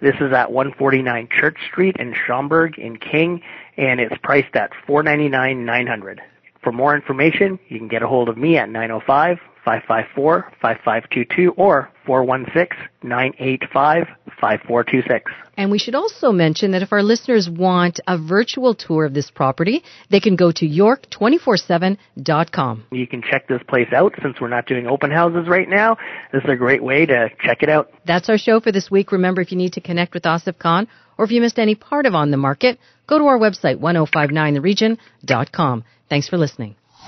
This 0.00 0.14
is 0.20 0.32
at 0.32 0.52
149 0.52 1.28
Church 1.36 1.58
Street 1.66 1.96
in 1.98 2.14
Schomberg 2.14 2.78
in 2.78 2.98
King, 2.98 3.42
and 3.76 3.98
it's 3.98 4.14
priced 4.22 4.54
at 4.54 4.70
499 4.86 5.66
900 5.66 6.22
For 6.62 6.70
more 6.70 6.94
information, 6.94 7.58
you 7.68 7.78
can 7.78 7.88
get 7.88 8.04
a 8.04 8.06
hold 8.06 8.28
of 8.28 8.38
me 8.38 8.58
at 8.58 8.70
905 8.70 9.40
554 9.64 10.52
5522 10.60 11.52
or 11.56 11.90
416 12.06 12.88
985 13.02 14.06
5426. 14.40 15.32
And 15.56 15.70
we 15.70 15.78
should 15.78 15.94
also 15.94 16.32
mention 16.32 16.72
that 16.72 16.82
if 16.82 16.92
our 16.92 17.02
listeners 17.02 17.48
want 17.50 18.00
a 18.06 18.18
virtual 18.18 18.74
tour 18.74 19.04
of 19.04 19.12
this 19.14 19.30
property, 19.30 19.82
they 20.10 20.20
can 20.20 20.36
go 20.36 20.52
to 20.52 20.66
york247.com. 20.66 22.84
You 22.90 23.06
can 23.06 23.22
check 23.22 23.48
this 23.48 23.62
place 23.68 23.88
out 23.94 24.14
since 24.22 24.40
we're 24.40 24.48
not 24.48 24.64
doing 24.66 24.86
open 24.86 25.10
houses 25.10 25.46
right 25.48 25.68
now. 25.68 25.98
This 26.32 26.42
is 26.44 26.50
a 26.50 26.56
great 26.56 26.82
way 26.82 27.04
to 27.06 27.28
check 27.44 27.62
it 27.62 27.68
out. 27.68 27.92
That's 28.06 28.30
our 28.30 28.38
show 28.38 28.60
for 28.60 28.72
this 28.72 28.90
week. 28.90 29.12
Remember, 29.12 29.42
if 29.42 29.52
you 29.52 29.58
need 29.58 29.74
to 29.74 29.80
connect 29.80 30.14
with 30.14 30.24
Asif 30.24 30.58
Khan 30.58 30.88
or 31.18 31.26
if 31.26 31.30
you 31.30 31.42
missed 31.42 31.58
any 31.58 31.74
part 31.74 32.06
of 32.06 32.14
On 32.14 32.30
the 32.30 32.38
Market, 32.38 32.78
go 33.06 33.18
to 33.18 33.26
our 33.26 33.38
website, 33.38 33.78
1059theregion.com. 33.78 35.84
Thanks 36.08 36.28
for 36.28 36.38
listening. 36.38 36.76